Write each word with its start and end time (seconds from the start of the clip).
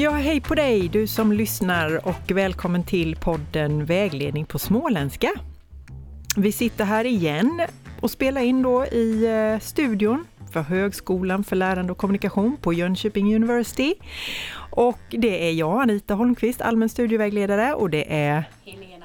Ja, 0.00 0.10
hej 0.10 0.40
på 0.40 0.54
dig 0.54 0.88
du 0.88 1.06
som 1.06 1.32
lyssnar 1.32 2.08
och 2.08 2.30
välkommen 2.30 2.84
till 2.84 3.16
podden 3.16 3.84
Vägledning 3.84 4.46
på 4.46 4.58
småländska. 4.58 5.30
Vi 6.36 6.52
sitter 6.52 6.84
här 6.84 7.04
igen 7.04 7.62
och 8.00 8.10
spelar 8.10 8.40
in 8.40 8.62
då 8.62 8.86
i 8.86 9.26
eh, 9.26 9.60
studion 9.60 10.26
för 10.52 10.60
Högskolan 10.62 11.44
för 11.44 11.56
lärande 11.56 11.92
och 11.92 11.98
kommunikation 11.98 12.56
på 12.56 12.72
Jönköping 12.72 13.34
University. 13.34 13.94
Och 14.70 15.00
det 15.10 15.48
är 15.48 15.52
jag, 15.52 15.82
Anita 15.82 16.14
Holmqvist, 16.14 16.60
allmän 16.60 16.88
studievägledare 16.88 17.74
och 17.74 17.90
det 17.90 18.14
är 18.14 18.44
Helena, 18.64 18.99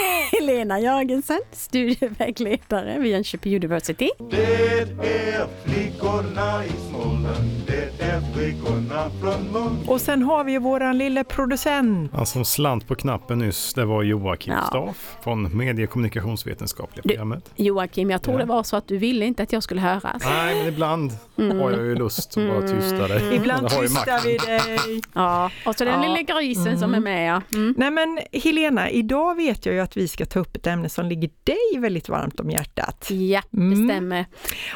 Helena 0.32 0.80
Jörgensen, 0.80 1.40
studievägledare 1.52 2.98
vid 2.98 3.12
Jönköping 3.12 3.56
University. 3.56 4.10
Det 4.30 4.78
är 4.82 5.46
flickorna 5.64 6.64
i 6.64 6.70
Småland, 6.90 7.26
det 7.66 8.04
är 8.04 8.20
flickorna 8.34 9.10
från 9.20 9.52
Lund. 9.52 9.78
Och 9.88 10.00
sen 10.00 10.22
har 10.22 10.44
vi 10.44 10.52
ju 10.52 10.58
våran 10.58 10.98
lille 10.98 11.24
producent. 11.24 12.10
Han 12.14 12.26
som 12.26 12.44
slant 12.44 12.88
på 12.88 12.94
knappen 12.94 13.38
nyss, 13.38 13.74
det 13.74 13.84
var 13.84 14.02
Joakim 14.02 14.52
Ja. 14.52 14.62
Staff 14.62 15.16
från 15.24 15.56
Medie 15.56 15.84
och 15.84 15.90
kommunikationsvetenskapliga 15.90 17.02
Du- 17.02 17.08
programmet. 17.08 17.50
Joakim, 17.56 18.10
jag 18.10 18.22
tror 18.22 18.34
Ja. 18.34 18.38
det 18.40 18.44
var 18.52 18.62
så 18.62 18.76
att 18.76 18.88
du 18.88 18.96
ville 18.98 19.24
inte 19.24 19.42
att 19.42 19.52
jag 19.52 19.62
skulle 19.62 19.80
höras. 19.80 20.22
Nej, 20.24 20.54
men 20.58 20.66
ibland 20.68 21.12
Mm. 21.38 21.58
har 21.60 21.70
jag 21.70 21.80
ju 21.84 21.94
lust 21.94 22.36
att 22.38 22.44
vara 22.48 22.60
tysta 22.68 23.08
dig. 23.08 23.34
Ibland 23.36 23.64
Jag 23.66 23.70
har 23.70 23.82
ju 23.82 23.88
tystar 23.88 24.20
vi 24.24 24.36
dig. 24.38 25.00
Ja, 25.14 25.50
och 25.66 25.74
så 25.74 25.84
den 25.84 26.02
Ja. 26.02 26.08
lilla 26.08 26.22
grisen 26.40 26.78
som 26.78 26.94
är 26.94 27.00
med 27.00 27.28
ja. 27.30 27.42
Mm. 27.58 27.74
Nej 27.78 27.90
men 27.90 28.18
Helena, 28.32 28.90
idag 28.90 29.34
vet 29.34 29.66
jag 29.66 29.74
ju 29.74 29.80
att 29.86 29.96
vi 29.96 30.08
ska 30.08 30.26
ta 30.26 30.40
upp 30.40 30.56
ett 30.56 30.66
ämne 30.66 30.88
som 30.88 31.06
ligger 31.06 31.30
dig 31.44 31.80
väldigt 31.80 32.08
varmt 32.08 32.40
om 32.40 32.50
hjärtat. 32.50 33.08
Ja, 33.10 33.42
det 33.50 33.58
Mm. 33.60 33.88
stämmer. 33.88 34.26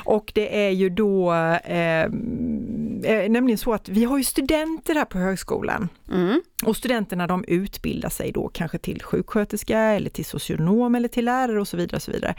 Och 0.04 0.32
det 0.34 0.64
är 0.66 0.70
ju 0.70 0.88
då 0.90 1.32
eh, 1.34 2.06
eh, 3.04 3.30
nämligen 3.30 3.58
så 3.58 3.72
att 3.72 3.88
vi 3.88 4.04
har 4.04 4.18
ju 4.18 4.24
studenter 4.24 4.94
här 4.94 5.04
på 5.04 5.18
högskolan. 5.18 5.88
Mm. 6.12 6.40
Och 6.64 6.76
studenterna 6.76 7.26
de 7.26 7.44
utbildar 7.48 8.08
sig 8.08 8.32
då 8.32 8.48
kanske 8.48 8.78
till 8.78 9.02
sjuksköterska 9.02 9.78
eller 9.78 10.10
till 10.10 10.24
socionom 10.24 10.94
eller 10.94 11.08
till 11.08 11.24
lärare 11.24 11.60
och 11.60 11.68
så 11.68 11.76
vidare. 11.76 11.96
Och 11.96 12.02
så 12.02 12.12
vidare. 12.12 12.34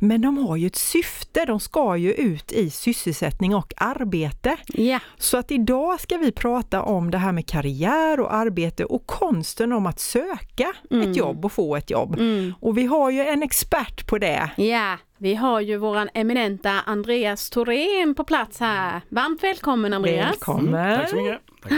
Men 0.00 0.20
de 0.20 0.38
har 0.38 0.56
ju 0.56 0.66
ett 0.66 0.76
syfte, 0.76 1.44
de 1.44 1.60
ska 1.60 1.96
ju 1.96 2.12
ut 2.12 2.52
i 2.52 2.70
sysselsättning 2.70 3.54
och 3.54 3.72
arbete. 3.76 4.56
Ja, 4.68 4.98
Så 5.18 5.36
att 5.38 5.50
idag 5.50 6.00
ska 6.00 6.16
vi 6.16 6.32
prata 6.32 6.82
om 6.82 7.10
det 7.10 7.18
här 7.18 7.32
med 7.32 7.46
karriär 7.46 8.20
och 8.20 8.34
arbete 8.34 8.84
och 8.84 9.06
konsten 9.06 9.72
om 9.72 9.86
att 9.86 10.00
söka 10.00 10.72
Mm. 10.90 11.10
ett 11.10 11.16
jobb 11.16 11.44
och 11.44 11.52
få 11.52 11.76
ett 11.76 11.90
jobb. 11.90 12.14
mm. 12.18 12.54
Och 12.60 12.78
vi 12.78 12.86
har 12.86 13.10
ju 13.10 13.20
en 13.20 13.42
expert 13.42 14.06
på 14.06 14.18
det. 14.18 14.50
ja, 14.56 14.98
vi 15.22 15.34
har 15.34 15.60
ju 15.60 15.76
våran 15.76 16.08
eminenta 16.14 16.70
Andreas 16.80 17.50
Thorén 17.50 18.14
på 18.14 18.24
plats 18.24 18.60
här. 18.60 19.00
Varmt 19.08 19.42
välkommen 19.42 19.92
Andreas. 19.92 20.30
Välkommen! 20.30 20.74
Mm, 20.74 21.00
tack 21.00 21.10
så 21.10 21.16
mycket. 21.16 21.40
Tack. 21.62 21.72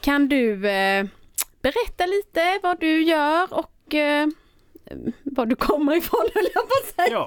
Kan 0.00 0.28
du 0.28 0.68
eh, 0.68 1.06
berätta 1.62 2.06
lite 2.06 2.60
vad 2.62 2.80
du 2.80 3.02
gör 3.02 3.54
och 3.54 3.94
eh, 3.94 4.26
var 5.22 5.46
du 5.46 5.56
kommer 5.56 5.96
ifrån 5.96 6.28
höll 6.34 6.46
jag 6.54 6.62
på 6.68 6.74
att 6.82 6.94
säga. 6.94 7.24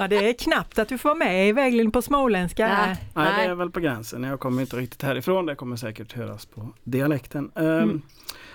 Ja, 0.00 0.08
det 0.08 0.28
är 0.28 0.32
knappt 0.32 0.78
att 0.78 0.88
du 0.88 0.98
får 0.98 1.08
vara 1.08 1.18
med 1.18 1.48
i 1.48 1.52
vägledning 1.52 1.92
på 1.92 2.02
småländska. 2.02 2.62
Ja. 2.62 2.68
här. 2.68 2.96
nej, 3.14 3.46
det 3.46 3.50
är 3.52 3.54
väl 3.54 3.70
på 3.70 3.80
gränsen. 3.80 4.22
Jag 4.22 4.40
kommer 4.40 4.60
inte 4.62 4.76
riktigt 4.76 5.02
härifrån. 5.02 5.46
Det 5.46 5.54
kommer 5.54 5.76
säkert 5.76 6.12
höras 6.12 6.46
på 6.46 6.68
dialekten. 6.84 7.50
Ehm, 7.54 8.02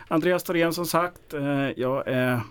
Andreas 0.08 0.44
Thorén 0.44 0.74
som 0.74 0.86
sagt. 0.86 1.34
eh, 1.34 1.70
jag 1.78 2.08
är 2.08 2.42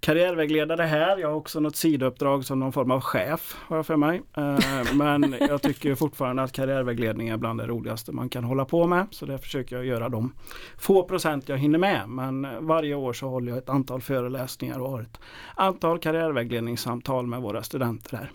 karriärvägledare 0.00 0.82
här. 0.82 1.18
Jag 1.18 1.28
har 1.28 1.34
också 1.34 1.60
något 1.60 1.76
sidouppdrag 1.76 2.44
som 2.44 2.60
någon 2.60 2.72
form 2.72 2.90
av 2.90 3.00
chef 3.00 3.56
har 3.58 3.76
jag 3.76 3.86
för 3.86 3.96
mig. 3.96 4.22
Eh, 4.36 4.94
men 4.94 5.36
jag 5.40 5.62
tycker 5.62 5.94
fortfarande 5.94 6.42
att 6.42 6.52
karriärvägledning 6.52 7.28
är 7.28 7.36
bland 7.36 7.60
det 7.60 7.66
roligaste 7.66 8.12
man 8.12 8.28
kan 8.28 8.44
hålla 8.44 8.64
på 8.64 8.86
med. 8.86 9.06
Så 9.10 9.26
det 9.26 9.38
försöker 9.38 9.76
jag 9.76 9.86
göra 9.86 10.08
de 10.08 10.32
få 10.78 11.02
procent 11.02 11.48
jag 11.48 11.58
hinner 11.58 11.78
med. 11.78 12.08
Men 12.08 12.66
varje 12.66 12.94
år 12.94 13.12
så 13.12 13.28
håller 13.28 13.48
jag 13.48 13.58
ett 13.58 13.68
antal 13.68 14.00
föreläsningar 14.00 14.78
och 14.78 14.90
har 14.90 15.00
ett 15.00 15.20
antal 15.54 15.98
karriärvägledningssamtal 15.98 17.26
med 17.26 17.40
våra 17.40 17.62
studenter 17.62 18.16
här. 18.16 18.30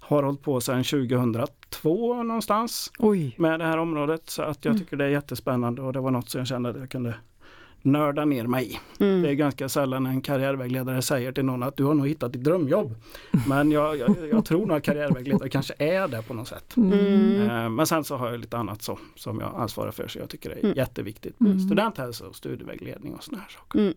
Har 0.00 0.22
hållit 0.22 0.42
på 0.42 0.60
sedan 0.60 0.84
2002 0.84 2.22
någonstans 2.22 2.92
Oj, 2.98 3.34
med 3.38 3.60
det 3.60 3.64
här 3.64 3.78
området 3.78 4.30
så 4.30 4.42
att 4.42 4.64
jag 4.64 4.78
tycker 4.78 4.96
det 4.96 5.04
är 5.04 5.08
jättespännande 5.08 5.82
och 5.82 5.92
det 5.92 6.00
var 6.00 6.10
något 6.10 6.28
som 6.28 6.38
jag 6.38 6.48
kände 6.48 6.68
att 6.68 6.76
jag 6.76 6.90
kunde 6.90 7.14
nörda 7.82 8.24
ner 8.24 8.46
mig 8.46 8.72
i. 8.72 8.78
Det 8.98 9.04
är 9.04 9.18
Mm. 9.18 9.36
ganska 9.36 9.68
sällan 9.68 10.06
en 10.06 10.20
karriärvägledare 10.22 11.02
säger 11.02 11.32
till 11.32 11.44
någon 11.44 11.62
att 11.62 11.76
du 11.76 11.84
har 11.84 11.94
nog 11.94 12.08
hittat 12.08 12.32
ditt 12.32 12.44
drömjobb. 12.44 12.94
Men 13.48 13.70
jag, 13.72 13.96
jag, 13.96 14.16
jag 14.32 14.44
tror 14.44 14.66
nog 14.66 14.76
att 14.76 14.82
karriärvägledare 14.82 15.48
kanske 15.48 15.74
är 15.78 16.08
det 16.08 16.22
på 16.22 16.34
något 16.34 16.48
sätt. 16.48 16.76
Mm. 16.76 17.40
Eh, 17.50 17.68
Men 17.68 17.86
sen 17.86 18.04
så 18.04 18.16
har 18.16 18.30
jag 18.30 18.40
lite 18.40 18.56
annat 18.56 18.82
så, 18.82 18.98
som 19.16 19.40
jag 19.40 19.52
ansvarar 19.56 19.90
för 19.90 20.08
så 20.08 20.18
jag 20.18 20.28
tycker 20.28 20.48
det 20.48 20.54
är 20.54 20.64
Mm. 20.64 20.76
jätteviktigt 20.76 21.40
med 21.40 21.50
Mm. 21.52 21.60
studenthälsa 21.66 22.26
och 22.26 22.36
studievägledning 22.36 23.14
och 23.14 23.24
sådana 23.24 23.42
här 23.42 23.50
saker. 23.50 23.78
Mm. 23.78 23.94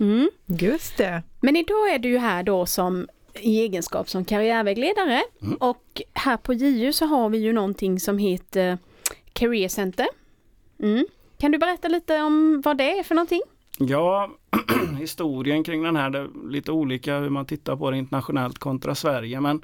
Mm. 0.00 0.30
just 0.46 0.96
det. 0.96 1.22
Men 1.40 1.56
idag 1.56 1.94
är 1.94 1.98
du 1.98 2.08
ju 2.08 2.18
här 2.18 2.42
då 2.42 2.66
som 2.66 3.08
i 3.40 3.60
egenskap 3.60 4.10
som 4.10 4.24
karriärvägledare 4.24 5.22
Mm. 5.42 5.54
och 5.54 6.02
här 6.12 6.36
på 6.36 6.52
JU 6.52 6.92
så 6.92 7.06
har 7.06 7.28
vi 7.28 7.38
ju 7.38 7.52
någonting 7.52 8.00
som 8.00 8.18
heter 8.18 8.78
Career 9.32 9.68
Center. 9.68 10.06
Mm. 10.82 11.06
Kan 11.38 11.52
du 11.52 11.58
berätta 11.58 11.88
lite 11.88 12.22
om 12.22 12.62
vad 12.64 12.78
det 12.78 12.98
är 12.98 13.02
för 13.02 13.14
någonting? 13.14 13.40
Ja, 13.78 14.30
historien 14.98 15.64
kring 15.64 15.82
den 15.82 15.96
här, 15.96 16.10
det 16.10 16.18
är 16.18 16.50
lite 16.50 16.72
olika 16.72 17.18
hur 17.18 17.30
man 17.30 17.46
tittar 17.46 17.76
på 17.76 17.90
det 17.90 17.98
internationellt 17.98 18.58
kontra 18.58 18.94
Sverige. 18.94 19.40
Men 19.40 19.62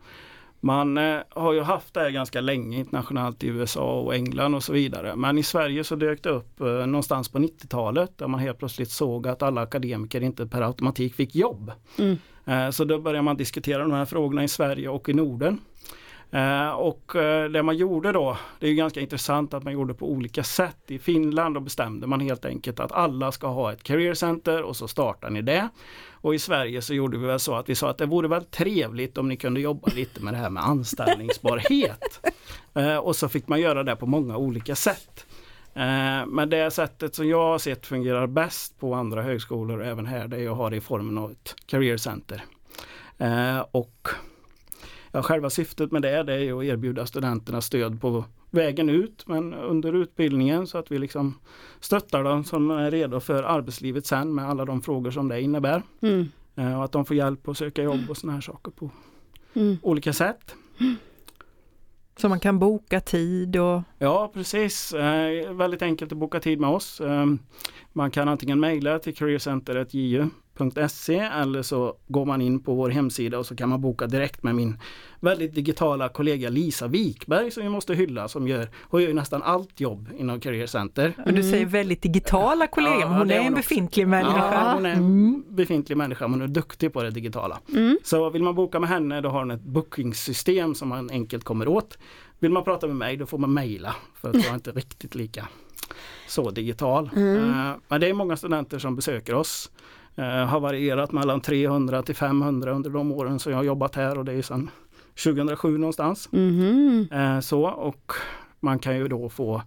man 0.61 0.99
eh, 0.99 1.21
har 1.29 1.53
ju 1.53 1.61
haft 1.61 1.95
det 1.95 2.01
här 2.01 2.11
ganska 2.11 2.41
länge 2.41 2.79
internationellt 2.79 3.45
i 3.45 3.47
USA 3.47 4.01
och 4.01 4.15
England 4.15 4.55
och 4.55 4.63
så 4.63 4.73
vidare. 4.73 5.17
Men 5.17 5.39
i 5.39 5.43
Sverige 5.43 5.85
så 5.85 5.97
dök 5.97 6.23
det 6.23 6.31
upp 6.31 6.61
eh, 6.61 6.67
någonstans 6.67 7.29
på 7.29 7.39
90-talet 7.39 8.19
där 8.19 8.29
man 8.29 8.41
helt 8.41 8.59
plötsligt 8.59 8.91
såg 8.91 9.29
att 9.29 9.43
alla 9.43 9.61
akademiker 9.61 10.21
inte 10.21 10.47
per 10.47 10.63
automatik 10.63 11.15
fick 11.15 11.35
jobb. 11.35 11.73
Mm. 11.99 12.17
Eh, 12.45 12.71
så 12.71 12.85
då 12.85 12.99
började 12.99 13.23
man 13.23 13.37
diskutera 13.37 13.83
de 13.83 13.93
här 13.93 14.05
frågorna 14.05 14.45
i 14.45 14.49
Sverige 14.49 14.89
och 14.89 15.09
i 15.09 15.13
Norden. 15.13 15.61
Eh, 16.35 16.71
och 16.71 17.17
eh, 17.17 17.51
det 17.51 17.63
man 17.63 17.77
gjorde 17.77 18.13
då, 18.13 18.37
det 18.59 18.69
är 18.69 18.75
ganska 18.75 19.01
intressant 19.01 19.55
att 19.55 19.65
man 19.65 19.73
gjorde 19.73 19.95
på 19.95 20.11
olika 20.11 20.45
sätt. 20.45 20.77
I 20.87 20.99
Finland 20.99 21.55
då 21.55 21.61
bestämde 21.61 22.07
man 22.07 22.21
helt 22.21 22.45
enkelt 22.45 22.81
att 22.81 22.93
alla 22.93 23.33
ska 23.33 23.47
ha 23.47 23.73
ett 23.73 23.83
career 23.83 24.15
center 24.15 24.63
och 24.63 24.77
så 24.77 24.89
startar 24.89 25.31
ni 25.31 25.43
det. 25.43 25.69
Och 26.13 26.35
i 26.35 26.39
Sverige 26.39 26.83
så 26.83 26.95
gjorde 26.95 27.19
vi 27.19 27.27
väl 27.27 27.41
så 27.41 27.55
att 27.55 27.69
vi 27.69 27.75
sa 27.75 27.91
att 27.91 27.99
det 27.99 28.07
vore 28.07 28.29
väl 28.29 28.45
trevligt 28.45 29.19
om 29.19 29.29
ni 29.29 29.37
kunde 29.37 29.61
jobba 29.61 29.89
lite 29.95 30.21
med 30.21 30.35
det 30.35 30.39
här 30.39 30.51
med 30.51 30.65
anställningsbarhet. 30.65 32.21
Eh, 32.77 32.97
och 32.97 33.17
så 33.17 33.29
fick 33.29 33.49
man 33.49 33.61
göra 33.61 33.83
det 33.83 33.97
på 33.97 34.07
många 34.07 34.37
olika 34.37 34.75
sätt. 34.75 35.27
Men 36.27 36.51
det 36.51 36.71
sättet 36.71 37.15
som 37.15 37.29
jag 37.29 37.43
har 37.43 37.59
sett 37.59 37.87
fungerar 37.87 38.27
bäst 38.27 38.81
på 38.81 38.95
andra 38.95 39.23
högskolor 39.23 39.79
och 39.79 39.87
även 39.87 40.07
här 40.07 40.29
det 40.29 40.41
är 40.41 40.51
att 40.51 40.57
ha 40.57 40.71
det 40.71 40.77
i 40.77 40.81
formen 40.81 41.19
av 41.19 41.31
ett 41.31 41.55
career 41.67 41.97
center. 41.97 42.45
Och 43.71 44.09
ja, 45.15 45.23
själva 45.23 45.51
syftet 45.51 45.93
med 45.93 46.03
det, 46.03 46.23
det 46.23 46.33
är 46.35 46.39
ju 46.39 46.59
att 46.59 46.65
erbjuda 46.65 47.07
studenterna 47.07 47.61
stöd 47.61 48.01
på 48.01 48.25
vägen 48.51 48.89
ut 48.89 49.25
men 49.27 49.55
under 49.55 49.93
utbildningen 49.93 50.67
så 50.67 50.79
att 50.79 50.93
vi 50.93 50.99
liksom 50.99 51.35
stöttar 51.81 52.25
dem 52.25 52.45
som 52.45 52.71
är 52.71 52.91
redo 52.91 53.21
för 53.21 53.43
arbetslivet 53.43 54.07
sen 54.07 54.35
med 54.35 54.49
alla 54.49 54.65
de 54.65 54.83
frågor 54.83 55.11
som 55.11 55.29
det 55.29 55.41
innebär. 55.41 55.83
Mm. 56.01 56.29
Eh, 56.57 56.79
Och 56.79 56.85
att 56.85 56.93
de 56.93 57.05
får 57.05 57.17
hjälp 57.17 57.49
att 57.49 57.59
söka 57.59 57.83
jobb 57.83 58.01
och 58.11 58.17
sådana 58.17 58.33
här 58.35 58.41
saker 58.41 58.71
på 58.71 58.91
Mm. 59.57 59.77
olika 59.83 60.13
sätt. 60.13 60.55
Så 62.17 62.29
man 62.29 62.41
kan 62.41 62.59
boka 62.59 63.01
tid 63.01 63.57
och 63.57 63.83
Ja 63.99 64.31
precis, 64.35 64.93
eh, 64.93 65.53
väldigt 65.53 65.83
enkelt 65.83 66.13
att 66.13 66.19
boka 66.19 66.41
tid 66.41 66.61
med 66.61 66.71
oss. 66.71 67.01
Eh, 67.01 67.27
man 67.93 68.11
kan 68.11 68.29
antingen 68.29 68.61
mejla 68.61 68.99
till 68.99 69.15
careercenter.ju.se 70.59 71.19
eller 71.19 71.63
så 71.63 71.97
går 72.09 72.25
man 72.25 72.41
in 72.41 72.61
på 72.61 72.75
vår 72.75 72.91
hemsida 72.91 73.39
och 73.39 73.47
så 73.47 73.57
kan 73.57 73.69
man 73.69 73.81
boka 73.81 74.07
direkt 74.07 74.43
med 74.43 74.55
min 74.55 74.79
väldigt 75.21 75.55
digitala 75.55 76.09
kollega 76.09 76.49
Lisa 76.51 76.87
Wikberg 76.89 77.51
som 77.51 77.63
vi 77.63 77.69
måste 77.69 77.95
hylla 77.95 78.29
som 78.29 78.49
gör, 78.49 78.69
hon 78.83 79.01
gör 79.03 79.09
ju 79.09 79.15
nästan 79.15 79.43
allt 79.43 79.81
jobb 79.81 80.09
inom 80.19 80.41
Career 80.41 80.67
Center. 80.67 81.13
Men 81.27 81.35
du 81.35 81.43
säger 81.43 81.67
väldigt 81.67 82.03
digitala 82.03 82.67
kollegor, 82.67 83.01
Ja, 83.01 83.09
men 83.09 83.19
hon 83.19 83.31
är 83.31 83.35
är 83.35 83.39
en 83.39 83.45
hon 83.45 83.53
också. 83.53 83.69
befintlig 83.69 84.09
människa. 84.09 84.53
Ja, 84.65 84.73
hon 84.75 84.87
är 84.87 84.91
en 84.91 84.99
Mm. 84.99 85.45
befintlig 85.49 85.97
människa 85.97 86.29
men 86.29 86.41
hon 86.41 86.49
är 86.51 86.53
duktig 86.55 86.93
på 86.93 87.03
det 87.03 87.11
digitala. 87.11 87.59
Mm. 87.73 87.99
Så 88.05 88.31
vill 88.31 88.43
man 88.43 88.55
boka 88.55 88.81
med 88.81 88.89
henne 88.89 89.21
då 89.21 89.29
har 89.29 89.39
hon 89.39 89.51
ett 89.51 89.63
bookingsystem 89.63 90.75
som 90.75 90.89
man 90.89 91.11
enkelt 91.11 91.45
kommer 91.45 91.69
åt. 91.69 91.99
Vill 92.39 92.53
man 92.53 92.65
prata 92.65 92.87
med 92.87 92.97
mig 92.97 93.17
då 93.17 93.27
får 93.27 93.39
man 93.39 93.55
mejla 93.55 93.95
för 94.21 94.29
att 94.29 94.35
jag 94.35 94.47
är 94.47 94.55
inte 94.55 94.71
riktigt 94.71 95.15
lika 95.15 95.49
så 96.29 96.51
digital. 96.51 97.11
Eh, 97.17 97.73
Men 97.89 98.01
det 98.01 98.07
är 98.09 98.13
många 98.15 98.37
studenter 98.37 98.79
som 98.79 98.97
besöker 98.97 99.35
oss. 99.35 99.71
Eh, 100.17 100.25
Har 100.47 100.61
varierat 100.61 101.13
mellan 101.13 101.41
300 101.41 102.03
till 102.03 102.15
500 102.15 102.73
under 102.73 102.91
de 102.91 103.13
åren 103.13 103.39
som 103.39 103.53
jag 103.53 103.59
har 103.59 103.65
jobbat 103.65 103.95
här 103.95 104.19
och 104.19 104.25
det 104.25 104.33
är 104.33 104.43
sedan 104.43 104.71
2007 105.25 105.79
någonstans. 105.79 106.29
Eh, 107.13 107.41
Så 107.41 107.63
och 107.65 108.13
Man 108.61 108.79
kan 108.79 108.97
ju 108.97 109.09
då 109.09 109.29
få 109.29 109.63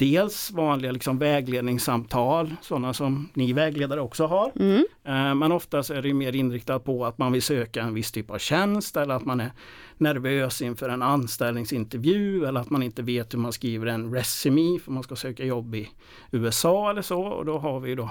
dels 0.00 0.50
vanliga 0.50 0.92
liksom 0.92 1.18
vägledningssamtal, 1.18 2.54
sådana 2.62 2.94
som 2.94 3.28
ni 3.34 3.52
vägledare 3.52 4.00
också 4.00 4.26
har. 4.26 4.52
Mm. 4.60 4.84
Eh, 5.04 5.34
Men 5.34 5.52
oftast 5.52 5.90
är 5.90 6.02
det 6.02 6.14
mer 6.14 6.36
inriktat 6.36 6.84
på 6.84 7.06
att 7.06 7.18
man 7.18 7.32
vill 7.32 7.42
söka 7.42 7.82
en 7.82 7.94
viss 7.94 8.12
typ 8.12 8.30
av 8.30 8.38
tjänst 8.38 8.96
eller 8.96 9.14
att 9.14 9.24
man 9.24 9.40
är 9.40 9.50
nervös 9.96 10.62
inför 10.62 10.88
en 10.88 11.02
anställningsintervju 11.02 12.44
eller 12.46 12.60
att 12.60 12.70
man 12.70 12.82
inte 12.82 13.02
vet 13.02 13.34
hur 13.34 13.38
man 13.38 13.52
skriver 13.52 13.86
en 13.86 14.14
resumé 14.14 14.78
för 14.84 14.92
man 14.92 15.02
ska 15.02 15.16
söka 15.16 15.44
jobb 15.44 15.74
i 15.74 15.88
USA 16.30 16.90
eller 16.90 17.02
så. 17.02 17.22
Och 17.22 17.44
då 17.44 17.58
har 17.58 17.80
vi 17.80 17.94
då 17.94 18.10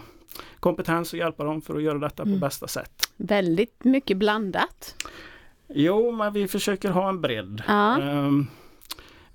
kompetens 0.59 1.13
att 1.13 1.19
hjälpa 1.19 1.43
dem 1.43 1.61
för 1.61 1.75
att 1.75 1.83
göra 1.83 1.97
detta 1.99 2.23
på 2.23 2.29
Mm. 2.29 2.39
bästa 2.39 2.67
sätt. 2.67 3.09
Väldigt 3.17 3.83
mycket 3.83 4.17
blandat. 4.17 4.95
Jo, 5.73 6.11
men 6.11 6.33
vi 6.33 6.47
försöker 6.47 6.89
ha 6.91 7.09
en 7.09 7.21
bredd. 7.21 7.63
Ja. 7.67 8.01
Ehm, 8.01 8.47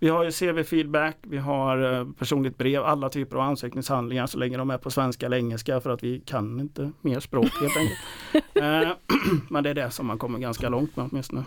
vi 0.05 0.11
har 0.11 0.25
ju 0.25 0.31
CV-feedback, 0.31 1.17
vi 1.23 1.39
har 1.39 1.93
eh, 2.01 2.07
personligt 2.19 2.59
brev, 2.59 2.83
alla 2.85 3.09
typer 3.09 3.37
av 3.37 3.43
ansökningshandlingar 3.43 4.27
så 4.27 4.39
länge 4.39 4.57
de 4.57 4.71
är 4.71 4.79
på 4.79 4.91
svenska 4.91 5.27
eller 5.27 5.37
engelska 5.37 5.81
för 5.81 5.91
att 5.91 6.03
vi 6.03 6.21
kan 6.21 6.61
inte 6.61 6.93
mer 7.01 7.21
språk 7.21 7.51
helt 7.61 7.77
enkelt. 7.77 7.99
Eh, 8.55 8.89
Men 9.51 9.65
det 9.65 9.71
är 9.71 9.75
det 9.75 9.91
som 9.91 10.07
man 10.07 10.19
kommer 10.19 10.39
ganska 10.39 10.69
långt 10.69 10.97
med 10.97 11.09
åtminstone 11.11 11.45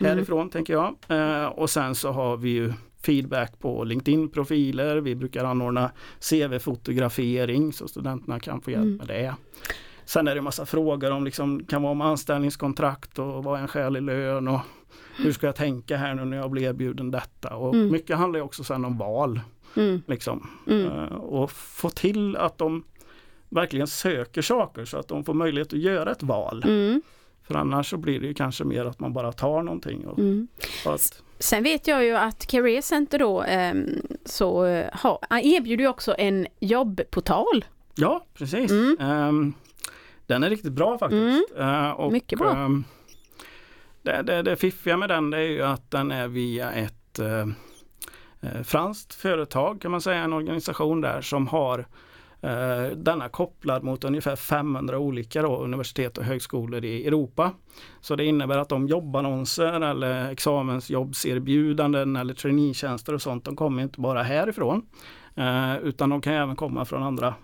Mm. 0.00 0.12
härifrån 0.16 0.50
tänker 0.50 0.72
jag. 0.72 0.94
Eh, 1.08 1.46
Och 1.46 1.70
sen 1.70 1.94
så 1.94 2.10
har 2.12 2.36
vi 2.36 2.50
ju 2.50 2.72
feedback 3.02 3.58
på 3.58 3.84
LinkedIn-profiler, 3.84 4.96
vi 4.96 5.14
brukar 5.14 5.44
anordna 5.44 5.90
CV-fotografering 6.20 7.72
så 7.72 7.88
studenterna 7.88 8.40
kan 8.40 8.60
få 8.60 8.70
hjälp 8.70 8.84
Mm. 8.84 8.96
med 8.96 9.06
det. 9.06 9.34
Sen 10.04 10.28
är 10.28 10.34
det 10.34 10.38
en 10.38 10.44
massa 10.44 10.66
frågor 10.66 11.10
om 11.10 11.24
liksom, 11.24 11.64
kan 11.64 11.82
vara 11.82 11.92
om 11.92 12.00
anställningskontrakt 12.00 13.18
och 13.18 13.44
vad 13.44 13.58
är 13.58 13.62
en 13.62 13.68
skälig 13.68 14.02
lön 14.02 14.48
och 14.48 14.60
hur 15.16 15.32
ska 15.32 15.46
jag 15.46 15.56
tänka 15.56 15.96
här 15.96 16.14
nu 16.14 16.24
när 16.24 16.36
jag 16.36 16.50
blir 16.50 16.62
erbjuden 16.62 17.10
detta. 17.10 17.56
Och 17.56 17.74
Mm. 17.74 17.92
Mycket 17.92 18.16
handlar 18.16 18.40
också 18.40 18.64
sen 18.64 18.84
om 18.84 18.98
val. 18.98 19.40
Mm. 19.76 20.02
Liksom. 20.06 20.50
Mm. 20.66 20.86
Eh, 20.86 21.04
och 21.14 21.50
få 21.52 21.90
till 21.90 22.36
att 22.36 22.58
de 22.58 22.84
verkligen 23.48 23.86
söker 23.86 24.42
saker 24.42 24.84
så 24.84 24.98
att 24.98 25.08
de 25.08 25.24
får 25.24 25.34
möjlighet 25.34 25.72
att 25.72 25.78
göra 25.78 26.10
ett 26.12 26.22
val. 26.22 26.64
Mm. 26.66 27.02
För 27.42 27.54
annars 27.54 27.90
så 27.90 27.96
blir 27.96 28.20
det 28.20 28.26
ju 28.26 28.34
kanske 28.34 28.64
mer 28.64 28.84
att 28.84 29.00
man 29.00 29.12
bara 29.12 29.32
tar 29.32 29.62
någonting. 29.62 30.06
Och, 30.06 30.18
Mm. 30.18 30.48
och 30.86 30.94
att, 30.94 31.22
Sen 31.38 31.62
vet 31.62 31.86
jag 31.86 32.04
ju 32.04 32.16
att 32.16 32.46
Career 32.46 32.80
Center 32.82 33.18
då 33.18 33.42
ehm, 33.42 33.88
så 34.24 34.64
eh, 34.64 34.86
har, 34.92 35.18
erbjuder 35.30 35.84
ju 35.84 35.88
också 35.88 36.14
en 36.18 36.46
jobbportal. 36.60 37.64
ja, 37.94 38.24
precis. 38.34 38.70
Mm. 38.70 38.96
Ehm, 39.00 39.52
den 40.26 40.42
är 40.42 40.50
riktigt 40.50 40.72
bra 40.72 40.98
faktiskt. 40.98 41.52
Eh, 41.58 41.90
och, 41.90 42.12
Mycket 42.12 42.38
bra. 42.38 42.52
ehm, 42.56 42.84
det, 44.02 44.22
det, 44.22 44.42
det 44.42 44.56
fiffiga 44.56 44.96
med 44.96 45.08
den 45.08 45.32
är 45.32 45.38
ju 45.38 45.62
att 45.62 45.90
den 45.90 46.10
är 46.10 46.28
via 46.28 46.72
ett 46.72 47.18
eh, 47.18 47.46
eh, 48.40 48.62
franskt 48.64 49.14
företag 49.14 49.80
kan 49.80 49.90
man 49.90 50.00
säga, 50.00 50.18
en 50.18 50.32
organisation 50.32 51.00
där 51.00 51.20
som 51.20 51.46
har 51.46 51.86
eh, 52.40 52.96
denna 52.96 53.28
kopplad 53.28 53.82
mot 53.84 54.04
ungefär 54.04 54.36
500 54.36 54.98
olika 54.98 55.42
då, 55.42 55.56
universitet 55.56 56.18
och 56.18 56.24
högskolor 56.24 56.84
i 56.84 57.06
Europa. 57.06 57.50
Så 58.00 58.16
det 58.16 58.24
innebär 58.24 58.58
att 58.58 58.68
de 58.68 58.86
jobbannonser 58.88 59.80
eller 59.80 60.30
examensjobbserbjudanden 60.30 62.16
eller 62.16 62.34
traineetjänster 62.34 63.14
och 63.14 63.22
sånt, 63.22 63.44
de 63.44 63.56
kommer 63.56 63.82
inte 63.82 64.00
bara 64.00 64.22
härifrån. 64.22 64.82
Eh, 65.34 65.76
utan 65.78 66.10
de 66.10 66.20
kan 66.20 66.32
även 66.32 66.56
komma 66.56 66.84
från 66.84 67.02
andra 67.02 67.34